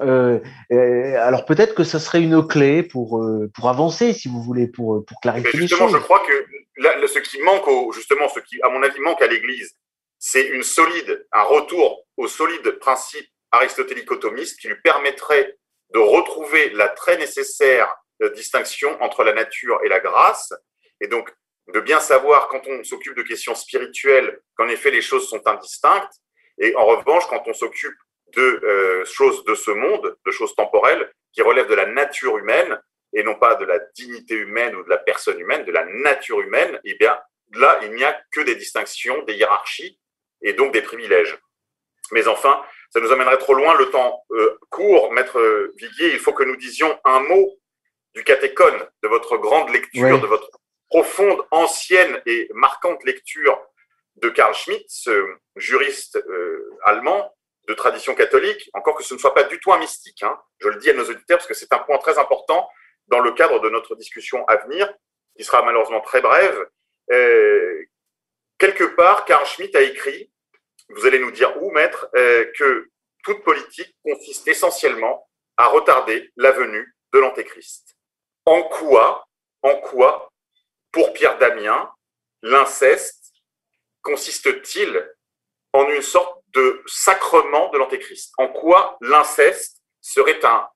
[0.00, 3.24] Alors peut-être que ça serait une clé pour
[3.54, 6.00] pour avancer, si vous voulez, pour pour clarifier mais justement, les choses.
[6.00, 6.46] je crois que
[7.08, 9.74] ce qui manque, au, justement, ce qui, à mon avis, manque à l'Église,
[10.18, 15.56] c'est une solide, un retour au solide principe aristotélico-thomiste qui lui permettrait
[15.94, 20.52] de retrouver la très nécessaire euh, distinction entre la nature et la grâce,
[21.00, 21.32] et donc
[21.72, 26.12] de bien savoir quand on s'occupe de questions spirituelles qu'en effet les choses sont indistinctes,
[26.58, 27.96] et en revanche quand on s'occupe
[28.36, 32.80] de euh, choses de ce monde, de choses temporelles qui relèvent de la nature humaine
[33.12, 36.40] et non pas de la dignité humaine ou de la personne humaine, de la nature
[36.40, 37.18] humaine, eh bien
[37.54, 39.98] là il n'y a que des distinctions, des hiérarchies
[40.42, 41.38] et donc des privilèges.
[42.10, 43.76] Mais enfin, ça nous amènerait trop loin.
[43.76, 45.38] Le temps euh, court, maître
[45.76, 46.12] Viguier.
[46.12, 47.58] Il faut que nous disions un mot
[48.14, 50.50] du catéchone, de votre grande lecture, de votre
[50.88, 53.60] profonde, ancienne et marquante lecture
[54.16, 57.32] de Karl Schmitt, ce juriste euh, allemand
[57.68, 60.22] de tradition catholique, encore que ce ne soit pas du tout un mystique.
[60.22, 60.40] Hein.
[60.58, 62.68] Je le dis à nos auditeurs parce que c'est un point très important
[63.08, 64.92] dans le cadre de notre discussion à venir,
[65.36, 66.66] qui sera malheureusement très brève.
[67.12, 67.84] Euh,
[68.58, 70.32] quelque part, Karl Schmitt a écrit
[70.90, 72.90] vous allez nous dire où, maître, euh, que
[73.22, 77.96] toute politique consiste essentiellement à retarder la venue de l'Antéchrist.
[78.46, 79.28] En quoi,
[79.62, 80.32] en quoi,
[80.92, 81.92] pour Pierre Damien,
[82.42, 83.32] l'inceste
[84.02, 85.14] consiste-t-il
[85.74, 90.66] en une sorte de sacrement de l'Antéchrist En quoi l'inceste serait un,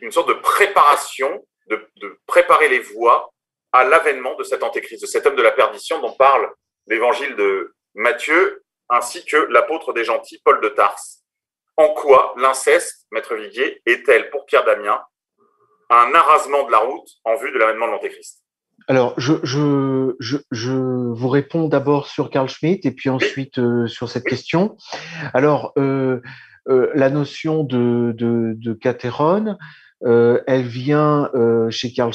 [0.00, 3.32] une sorte de préparation, de, de préparer les voies
[3.72, 6.52] à l'avènement de cet Antéchrist, de cet homme de la perdition dont parle
[6.86, 11.22] l'évangile de Matthieu ainsi que l'apôtre des gentils, Paul de Tarse.
[11.76, 15.02] En quoi l'inceste, maître Viguier, est-elle pour Pierre Damien
[15.90, 18.43] un arrasement de la route en vue de l'avènement de l'Antéchrist?
[18.86, 24.76] Alors, je, vous réponds d'abord sur Carl Schmitt et puis ensuite euh, sur cette question.
[25.32, 26.20] Alors, euh,
[26.68, 28.78] euh, la notion de, de,
[30.46, 31.30] elle vient
[31.70, 32.12] chez Carl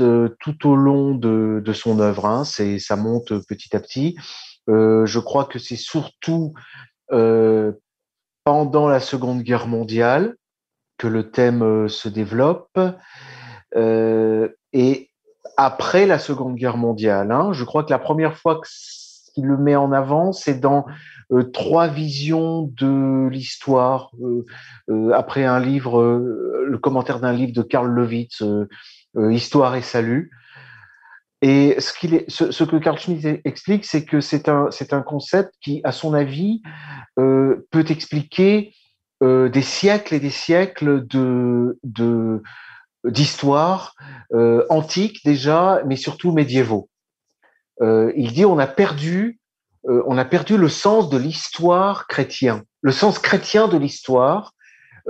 [0.00, 2.26] euh, tout au long de, son œuvre.
[2.26, 4.16] Hein, ça monte petit à petit.
[4.68, 6.54] je crois que c'est surtout
[7.08, 10.36] pendant la Seconde Guerre mondiale
[10.96, 12.78] que le thème se développe.
[13.76, 15.10] et
[15.56, 18.60] après la Seconde Guerre mondiale, hein, je crois que la première fois
[19.34, 20.86] qu'il le met en avant, c'est dans
[21.32, 24.44] euh, trois visions de l'histoire euh,
[24.90, 26.02] euh, après un livre,
[26.66, 28.42] le commentaire d'un livre de Karl Lewitz,
[29.30, 30.32] Histoire et salut.
[31.40, 36.62] Et ce, que Carl Schmitt explique, c'est que c'est un, concept qui, à son avis,
[37.16, 38.72] peut expliquer
[39.22, 42.42] des siècles et des siècles de,
[43.04, 43.94] d'histoire
[44.68, 46.88] antique déjà, mais surtout médiévaux.
[47.80, 49.38] il dit on a perdu
[49.88, 52.64] euh, on a perdu le sens de l'histoire chrétien.
[52.80, 54.54] Le sens chrétien de l'histoire,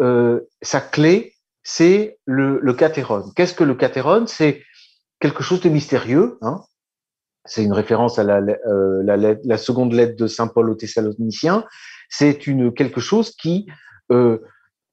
[0.01, 4.63] euh, sa clé, c'est le, le Qu'est-ce que le catéron C'est
[5.21, 6.39] quelque chose de mystérieux.
[6.43, 6.61] Hein
[7.47, 11.65] c'est une référence à la, euh, la, seconde lettre de Saint Paul aux Thessaloniciens.
[12.09, 13.67] C'est une quelque chose qui
[14.11, 14.39] euh,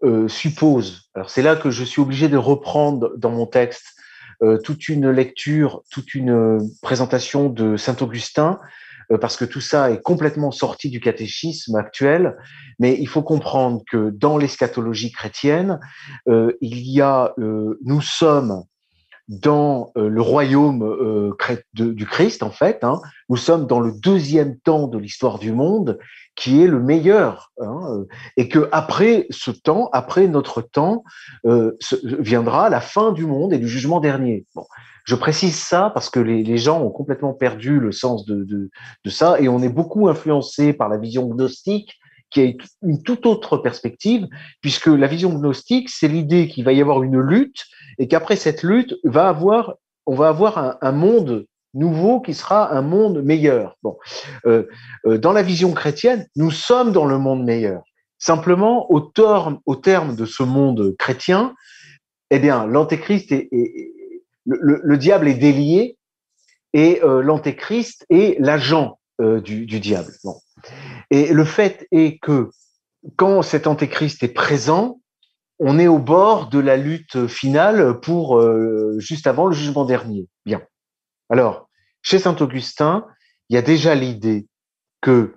[0.03, 1.09] euh, suppose.
[1.15, 3.85] Alors c'est là que je suis obligé de reprendre dans mon texte
[4.43, 8.59] euh, toute une lecture, toute une présentation de Saint Augustin
[9.11, 12.37] euh, parce que tout ça est complètement sorti du catéchisme actuel,
[12.79, 15.79] mais il faut comprendre que dans l'eschatologie chrétienne,
[16.27, 18.63] euh, il y a, euh, nous sommes
[19.31, 21.33] dans le royaume
[21.73, 22.83] du Christ, en fait.
[22.83, 23.01] Hein.
[23.29, 25.97] Nous sommes dans le deuxième temps de l'histoire du monde,
[26.35, 28.03] qui est le meilleur, hein,
[28.35, 31.03] et que après ce temps, après notre temps,
[32.03, 34.45] viendra la fin du monde et du jugement dernier.
[34.53, 34.65] Bon.
[35.05, 39.39] Je précise ça parce que les, gens ont complètement perdu le sens de, de, ça
[39.39, 41.99] et on est beaucoup influencé par la vision gnostique
[42.31, 44.27] qui a une toute autre perspective,
[44.61, 47.65] puisque la vision gnostique, c'est l'idée qu'il va y avoir une lutte
[47.99, 49.75] et qu'après cette lutte, va avoir,
[50.05, 53.77] on va avoir un, monde nouveau qui sera un monde meilleur.
[54.45, 54.63] Euh,
[55.05, 57.83] euh, dans la vision chrétienne, nous sommes dans le monde meilleur.
[58.17, 61.53] Simplement, au, terme, au terme de ce monde chrétien,
[62.29, 63.91] eh bien, l'antéchrist est, est,
[64.45, 65.97] le, diable est délié
[66.73, 68.97] et euh, l'antéchrist est l'agent
[69.43, 70.11] du, diable.
[71.09, 72.49] Et le fait est que
[73.15, 75.01] quand cet antéchrist est présent,
[75.59, 80.27] on est au bord de la lutte finale pour euh, juste avant le jugement dernier.
[80.45, 80.61] Bien.
[81.29, 81.69] Alors,
[82.01, 83.05] chez saint Augustin,
[83.49, 84.47] il y a déjà l'idée
[85.01, 85.35] que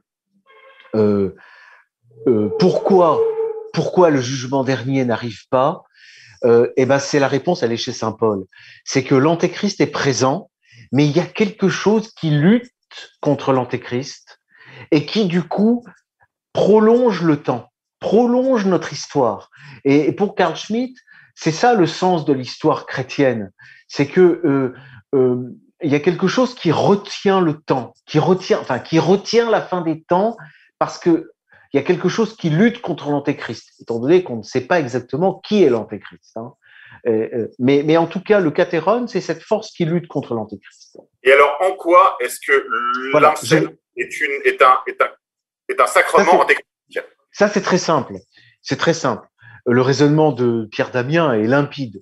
[2.61, 3.20] pourquoi
[3.72, 5.83] pourquoi le jugement dernier n'arrive pas
[6.45, 8.45] euh, eh ben c'est la réponse, elle est chez Saint Paul.
[8.85, 10.51] C'est que l'antéchrist est présent,
[10.93, 12.70] mais il y a quelque chose qui lutte
[13.20, 14.24] contre l'antéchrist
[14.91, 15.85] et qui du coup
[16.53, 17.70] prolonge le temps,
[18.01, 19.51] prolonge notre histoire.
[19.85, 20.97] Et, pour Carl Schmitt,
[21.35, 23.53] c'est ça le sens de l'histoire chrétienne,
[23.89, 24.74] c'est que euh,
[25.14, 25.51] euh,
[25.82, 29.61] il y a quelque chose qui retient le temps, qui retient, enfin qui retient la
[29.61, 30.37] fin des temps,
[30.78, 31.30] parce que
[31.72, 34.78] il y a quelque chose qui lutte contre l'antéchrist, étant donné qu'on ne sait pas
[34.78, 36.37] exactement qui est l'antéchrist.
[36.37, 36.53] Hein.
[37.09, 40.97] Euh, mais, mais, en tout cas, le catéron, c'est cette force qui lutte contre l'antéchrist.
[41.24, 42.66] Et alors, en quoi est-ce que
[43.11, 43.35] voilà,
[43.97, 45.09] est, une, est, un, est, un,
[45.68, 46.66] est un sacrement antéchrist
[47.32, 48.14] Ça, c'est très simple.
[48.62, 49.26] C'est très simple.
[49.66, 52.01] Le raisonnement de Pierre Damien est limpide.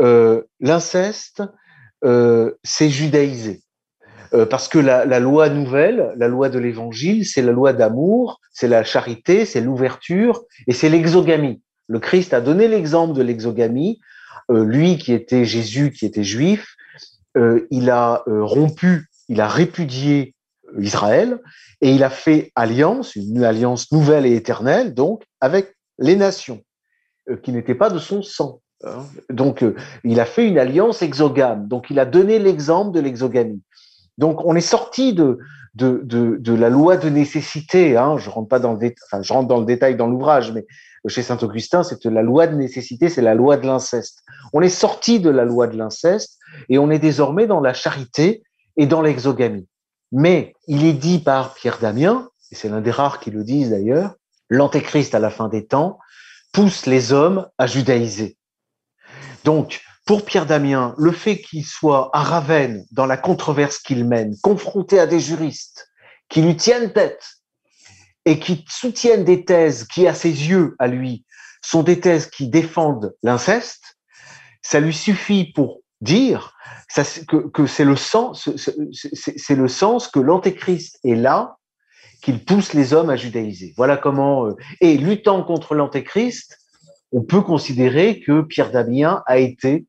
[0.00, 1.42] Euh, L'inceste,
[2.04, 3.62] euh, c'est judaïsé.
[4.34, 8.40] Euh, parce que la, la, loi nouvelle, la loi de l'évangile, c'est la loi d'amour,
[8.52, 11.62] c'est la charité, c'est l'ouverture et c'est l'exogamie.
[11.86, 14.00] Le Christ a donné l'exemple de l'exogamie.
[14.50, 16.76] Euh, lui qui était Jésus, qui était juif,
[17.36, 20.34] euh, il a rompu, il a répudié
[20.78, 21.38] Israël
[21.80, 26.62] et il a fait alliance, une alliance nouvelle et éternelle, donc avec les nations
[27.42, 28.60] qui n'étaient pas de son sang.
[28.84, 29.04] Hein.
[29.30, 29.64] Donc,
[30.04, 31.66] il a fait une alliance exogame.
[31.68, 33.62] Donc, il a donné l'exemple de l'exogamie.
[34.16, 35.38] Donc, on est sorti de,
[35.74, 37.96] de, de, la loi de nécessité.
[37.96, 38.16] Hein.
[38.18, 40.66] Je rentre pas dans le détail, je rentre dans le détail dans l'ouvrage, mais
[41.06, 44.22] chez saint Augustin, c'est la loi de nécessité, c'est la loi de l'inceste.
[44.52, 46.38] On est sorti de la loi de l'inceste
[46.68, 48.42] et on est désormais dans la charité
[48.76, 49.66] et dans l'exogamie.
[50.12, 53.70] Mais il est dit par Pierre Damien, et c'est l'un des rares qui le disent
[53.70, 54.14] d'ailleurs,
[54.48, 55.98] l'antéchrist à la fin des temps
[56.52, 58.38] pousse les hommes à judaïser.
[59.44, 64.34] Donc, pour Pierre Damien, le fait qu'il soit à Ravenne dans la controverse qu'il mène,
[64.42, 65.86] confronté à des juristes
[66.30, 67.26] qui lui tiennent tête
[68.24, 71.26] et qui soutiennent des thèses qui, à ses yeux, à lui,
[71.62, 73.98] sont des thèses qui défendent l'inceste,
[74.62, 76.54] ça lui suffit pour dire
[77.52, 81.56] que, c'est le sens, c'est le sens que l'antéchrist est là,
[82.22, 83.74] qu'il pousse les hommes à judaïser.
[83.76, 84.46] Voilà comment.
[84.46, 86.58] Euh, et luttant contre l'antéchrist,
[87.12, 89.86] on peut considérer que Pierre Damien a été,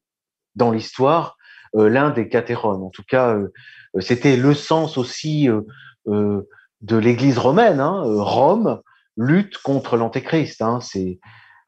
[0.56, 1.38] dans l'histoire,
[1.76, 2.84] euh, l'un des catérones.
[2.84, 3.52] En tout cas, euh,
[4.00, 5.50] c'était le sens aussi
[6.06, 7.80] de l'Église romaine.
[7.80, 8.02] Hein.
[8.06, 8.82] Rome
[9.18, 10.62] lutte contre l'Antéchrist.
[10.62, 10.80] Hein.
[10.82, 11.20] C'est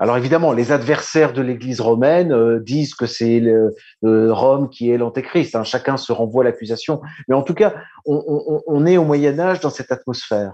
[0.01, 3.43] alors évidemment, les adversaires de l'Église romaine disent que c'est
[4.01, 5.55] Rome qui est l'antéchrist.
[5.55, 5.63] Hein.
[5.63, 7.01] Chacun se renvoie l'accusation.
[7.27, 7.75] Mais en tout cas,
[8.07, 10.53] on, est au Moyen Âge dans cette atmosphère.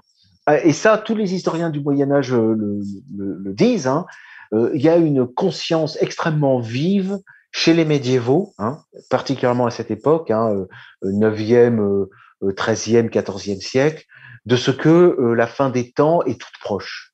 [0.66, 3.88] Et ça, tous les historiens du Moyen Âge le, disent.
[3.88, 4.06] Hein.
[4.52, 7.18] il y a une conscience extrêmement vive
[7.54, 8.80] chez les médiévaux, hein,
[9.10, 10.66] particulièrement à cette époque, hein,
[11.04, 12.08] 9e,
[12.44, 14.04] 13e, 14e siècle,
[14.46, 17.07] de ce que euh, la fin des temps est toute proche.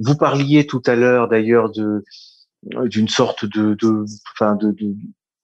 [0.00, 2.04] Vous parliez tout à l'heure d'ailleurs de
[2.62, 4.74] d'une sorte de, de, enfin de,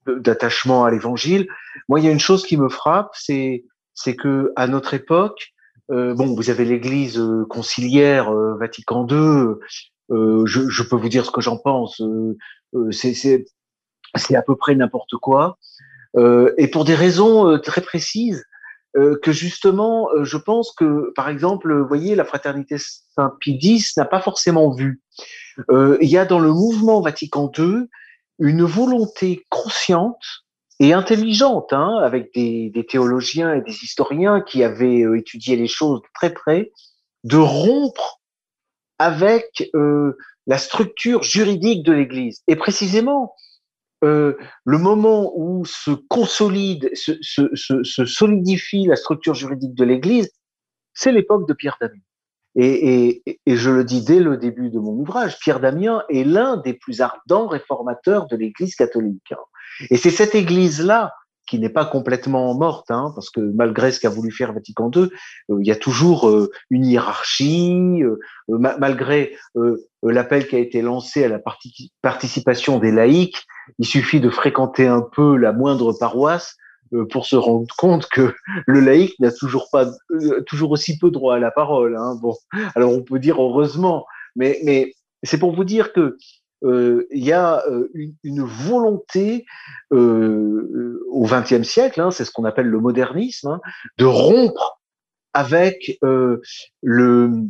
[0.07, 1.49] d'attachement à l'Évangile.
[1.89, 5.55] Moi, il y a une chose qui me frappe, c'est c'est que à notre époque,
[5.91, 9.55] euh, bon, vous avez l'Église euh, conciliaire Vatican II.
[10.11, 12.03] je, je, peux vous dire ce que j'en pense.
[12.91, 15.59] c'est c'est à peu près n'importe quoi,
[16.17, 18.45] euh, et pour des raisons euh, très précises
[18.97, 24.21] euh, que justement, je pense que, par exemple, vous voyez, la fraternité Saint-Pie n'a pas
[24.21, 25.03] forcément vu.
[25.71, 27.87] il y a dans le mouvement Vatican II
[28.39, 30.45] une volonté consciente
[30.79, 36.03] et intelligente, hein, avec des, des, théologiens et des historiens qui avaient étudié les choses
[36.03, 36.71] de très près,
[37.25, 38.21] de rompre
[38.99, 39.71] avec
[40.47, 42.43] la structure juridique de l'Église.
[42.47, 43.35] Et précisément,
[44.05, 50.31] euh, le moment où se consolide, se, solidifie la structure juridique de l'Église,
[50.93, 51.95] c'est l'époque de Pierre Damien.
[52.59, 56.25] Et, et, et, je le dis dès le début de mon ouvrage, Pierre Damien est
[56.25, 59.35] l'un des plus ardents réformateurs de l'Église catholique.
[59.91, 61.13] Et c'est cette Église-là
[61.47, 65.09] qui n'est pas complètement morte, hein, parce que malgré ce qu'a voulu faire Vatican II,
[65.51, 68.03] euh, il y a toujours euh, une hiérarchie,
[68.49, 69.37] malgré
[70.03, 71.41] l'appel qui a été lancé à la
[72.03, 73.45] participation des laïcs,
[73.79, 76.57] il suffit de fréquenter un peu la moindre paroisse
[76.93, 78.35] euh, pour se rendre compte que
[78.67, 81.97] le laïc n'a toujours pas euh, toujours aussi peu droit à la parole.
[81.97, 82.17] Hein.
[82.21, 82.35] Bon,
[82.75, 86.17] alors on peut dire heureusement, mais mais c'est pour vous dire que
[86.65, 87.65] euh, il y a
[88.23, 89.47] une, volonté
[89.91, 93.61] au XXe siècle, hein, c'est ce qu'on appelle le modernisme, hein,
[93.99, 94.81] de rompre
[95.33, 97.43] avec le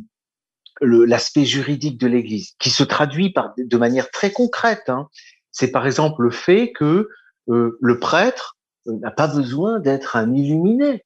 [0.83, 4.89] l'aspect juridique de l'Église, qui se traduit par de manière très concrète.
[4.89, 5.09] Hein
[5.57, 7.09] c'est par exemple le fait que
[7.49, 11.05] euh, le prêtre euh, n'a pas besoin d'être un illuminé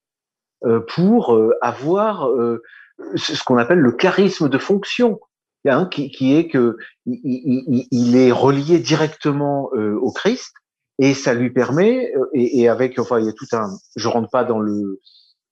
[0.65, 2.29] euh, pour avoir
[3.15, 5.21] ce qu'on appelle le charisme de fonction,
[5.67, 10.53] hein, qui, est que il, est relié directement au Christ
[10.99, 14.45] et ça lui permet et, avec enfin il y a tout un je rentre pas
[14.45, 15.01] dans le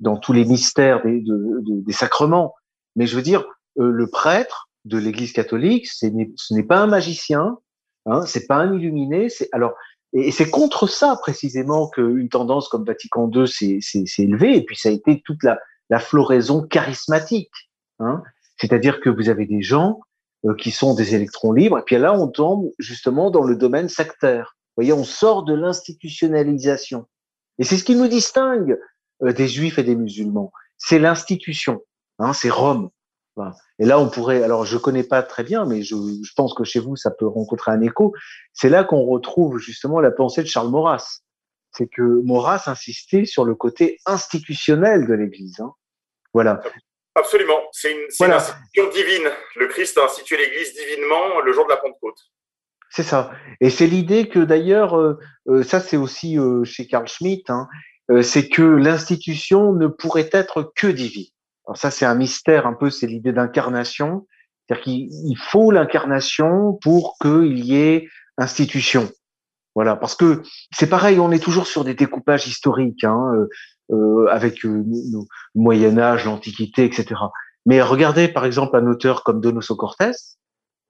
[0.00, 2.54] dans tous les mystères des, des sacrements
[2.96, 3.44] mais je veux dire
[3.76, 7.58] le prêtre de l'Église catholique ce n'est pas un magicien
[8.08, 9.28] Hein, c'est pas un illuminé.
[9.28, 9.74] C'est alors
[10.14, 13.78] et, c'est contre ça précisément qu'une tendance comme Vatican II s'est
[14.18, 14.56] élevée.
[14.56, 15.58] Et puis ça a été toute la,
[15.90, 17.52] la floraison charismatique.
[18.00, 18.22] Hein.
[18.60, 20.00] C'est-à-dire que vous avez des gens
[20.44, 21.78] euh, qui sont des électrons libres.
[21.78, 24.56] Et puis là, on tombe justement dans le domaine sectaire.
[24.76, 27.06] Vous voyez, on sort de l'institutionnalisation.
[27.58, 28.78] Et c'est ce qui nous distingue
[29.22, 30.52] euh, des juifs et des musulmans.
[30.76, 31.80] C'est l'institution.
[32.18, 32.90] Hein, c'est Rome.
[33.78, 35.94] Et là, on pourrait, alors je connais pas très bien, mais je,
[36.36, 38.12] pense que chez vous, ça peut rencontrer un écho.
[38.52, 41.20] C'est là qu'on retrouve justement la pensée de Charles Maurras.
[41.72, 45.60] C'est que Maurras insistait sur le côté institutionnel de l'Église.
[45.60, 45.72] Hein.
[46.32, 46.60] Voilà.
[47.18, 47.60] Absolument.
[47.72, 49.28] C'est une, institution divine.
[49.56, 52.18] Le Christ a institué l'Église divinement le jour de la Pentecôte.
[52.90, 53.32] C'est ça.
[53.60, 57.68] Et c'est l'idée que d'ailleurs, euh, euh, ça c'est aussi euh, chez Carl Schmitt, hein,
[58.22, 61.26] c'est que l'institution ne pourrait être que divine.
[61.66, 64.26] Alors ça, c'est un mystère un peu, c'est l'idée d'incarnation.
[64.66, 68.08] C'est-à-dire qu'il faut l'incarnation pour qu'il y ait
[68.38, 69.10] institution.
[69.74, 70.42] Voilà, parce que
[70.72, 73.30] c'est pareil, on est toujours sur des découpages historiques, hein,
[74.28, 75.18] avec euh, le
[75.54, 77.14] Moyen Âge, l'Antiquité, etc.
[77.66, 80.12] Mais regardez par exemple un auteur comme Donoso Cortés.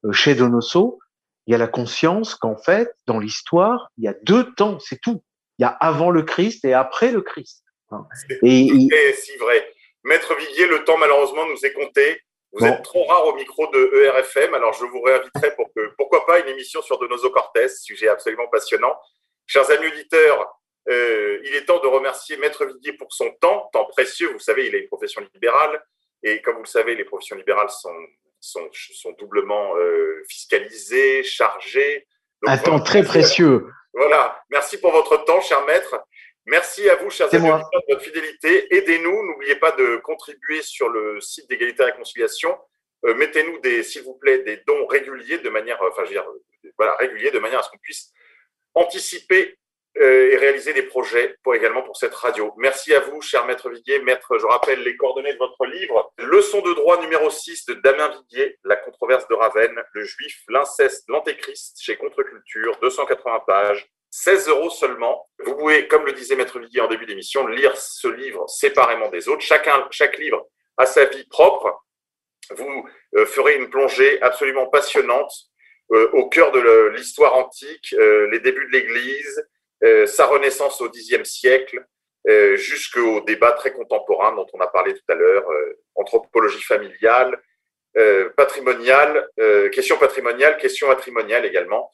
[0.05, 0.99] Euh, chez Donoso,
[1.47, 5.01] il y a la conscience qu'en fait, dans l'histoire, il y a deux temps, c'est
[5.01, 5.23] tout.
[5.59, 7.65] Il y a avant le Christ et après le Christ.
[7.91, 8.07] Hein.
[8.43, 9.67] Et, et si vrai.
[10.05, 12.23] Maître Viguier, le temps malheureusement nous est compté.
[12.53, 16.25] Vous êtes trop rare au micro de ERFM, alors je vous réinviterai pour que, pourquoi
[16.25, 18.97] pas, une émission sur Donoso Cortés, sujet absolument passionnant.
[19.47, 20.59] Chers amis auditeurs,
[20.89, 24.31] euh, il est temps de remercier Maître Viguier pour son temps, temps précieux.
[24.33, 25.83] Vous savez, il a une profession libérale,
[26.23, 27.95] et comme vous le savez, les professions libérales sont,
[28.41, 32.07] sont, sont doublement euh, fiscalisées, chargées.
[32.47, 33.67] Un temps très précieux.
[33.93, 34.41] Voilà.
[34.51, 36.01] Merci pour votre temps, cher maître.
[36.47, 38.75] Merci à vous, chers amis, de votre fidélité.
[38.75, 39.27] Aidez-nous.
[39.27, 42.57] N'oubliez pas de contribuer sur le site d'égalité et réconciliation.
[43.05, 46.27] Euh, mettez-nous, s'il vous plaît, des dons réguliers de manière, enfin, je veux dire,
[46.79, 48.13] voilà, réguliers de manière à ce qu'on puisse
[48.75, 49.55] anticiper euh,
[49.97, 52.53] et réaliser des projets pour également pour cette radio.
[52.57, 54.01] Merci à vous, cher maître Viguier.
[54.01, 56.13] Maître, je rappelle les coordonnées de votre livre.
[56.19, 61.05] Leçon de droit numéro 6 de Damien Viguier, La controverse de Ravenne, le juif, l'inceste,
[61.09, 63.91] l'antéchrist chez Contre-Culture, 280 pages.
[64.11, 65.29] 16 euros seulement.
[65.45, 69.29] Vous pouvez, comme le disait Maître Viguier en début d'émission, lire ce livre séparément des
[69.29, 69.43] autres.
[69.43, 71.85] Chacun, chaque livre a sa vie propre.
[72.51, 75.33] Vous euh, ferez une plongée absolument passionnante
[75.93, 79.47] euh, au cœur de l'histoire antique, euh, les débuts de l'Église,
[80.07, 81.85] sa renaissance au Xe siècle,
[82.55, 85.45] jusqu'au débat très contemporain dont on a parlé tout à l'heure,
[85.95, 87.41] anthropologie familiale,
[88.37, 89.29] patrimoniale,
[89.73, 91.91] question patrimoniale, question matrimoniale également.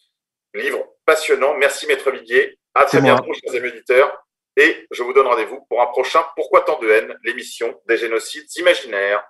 [0.54, 1.54] Livre passionnant.
[1.54, 2.58] Merci, Maître Viguier.
[2.74, 4.24] À très bientôt, chers amis auditeurs.
[4.56, 8.46] Et je vous donne rendez-vous pour un prochain Pourquoi tant de haine, l'émission des génocides
[8.56, 9.24] imaginaires.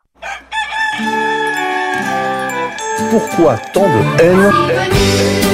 [3.11, 5.54] Pourquoi tant de haine?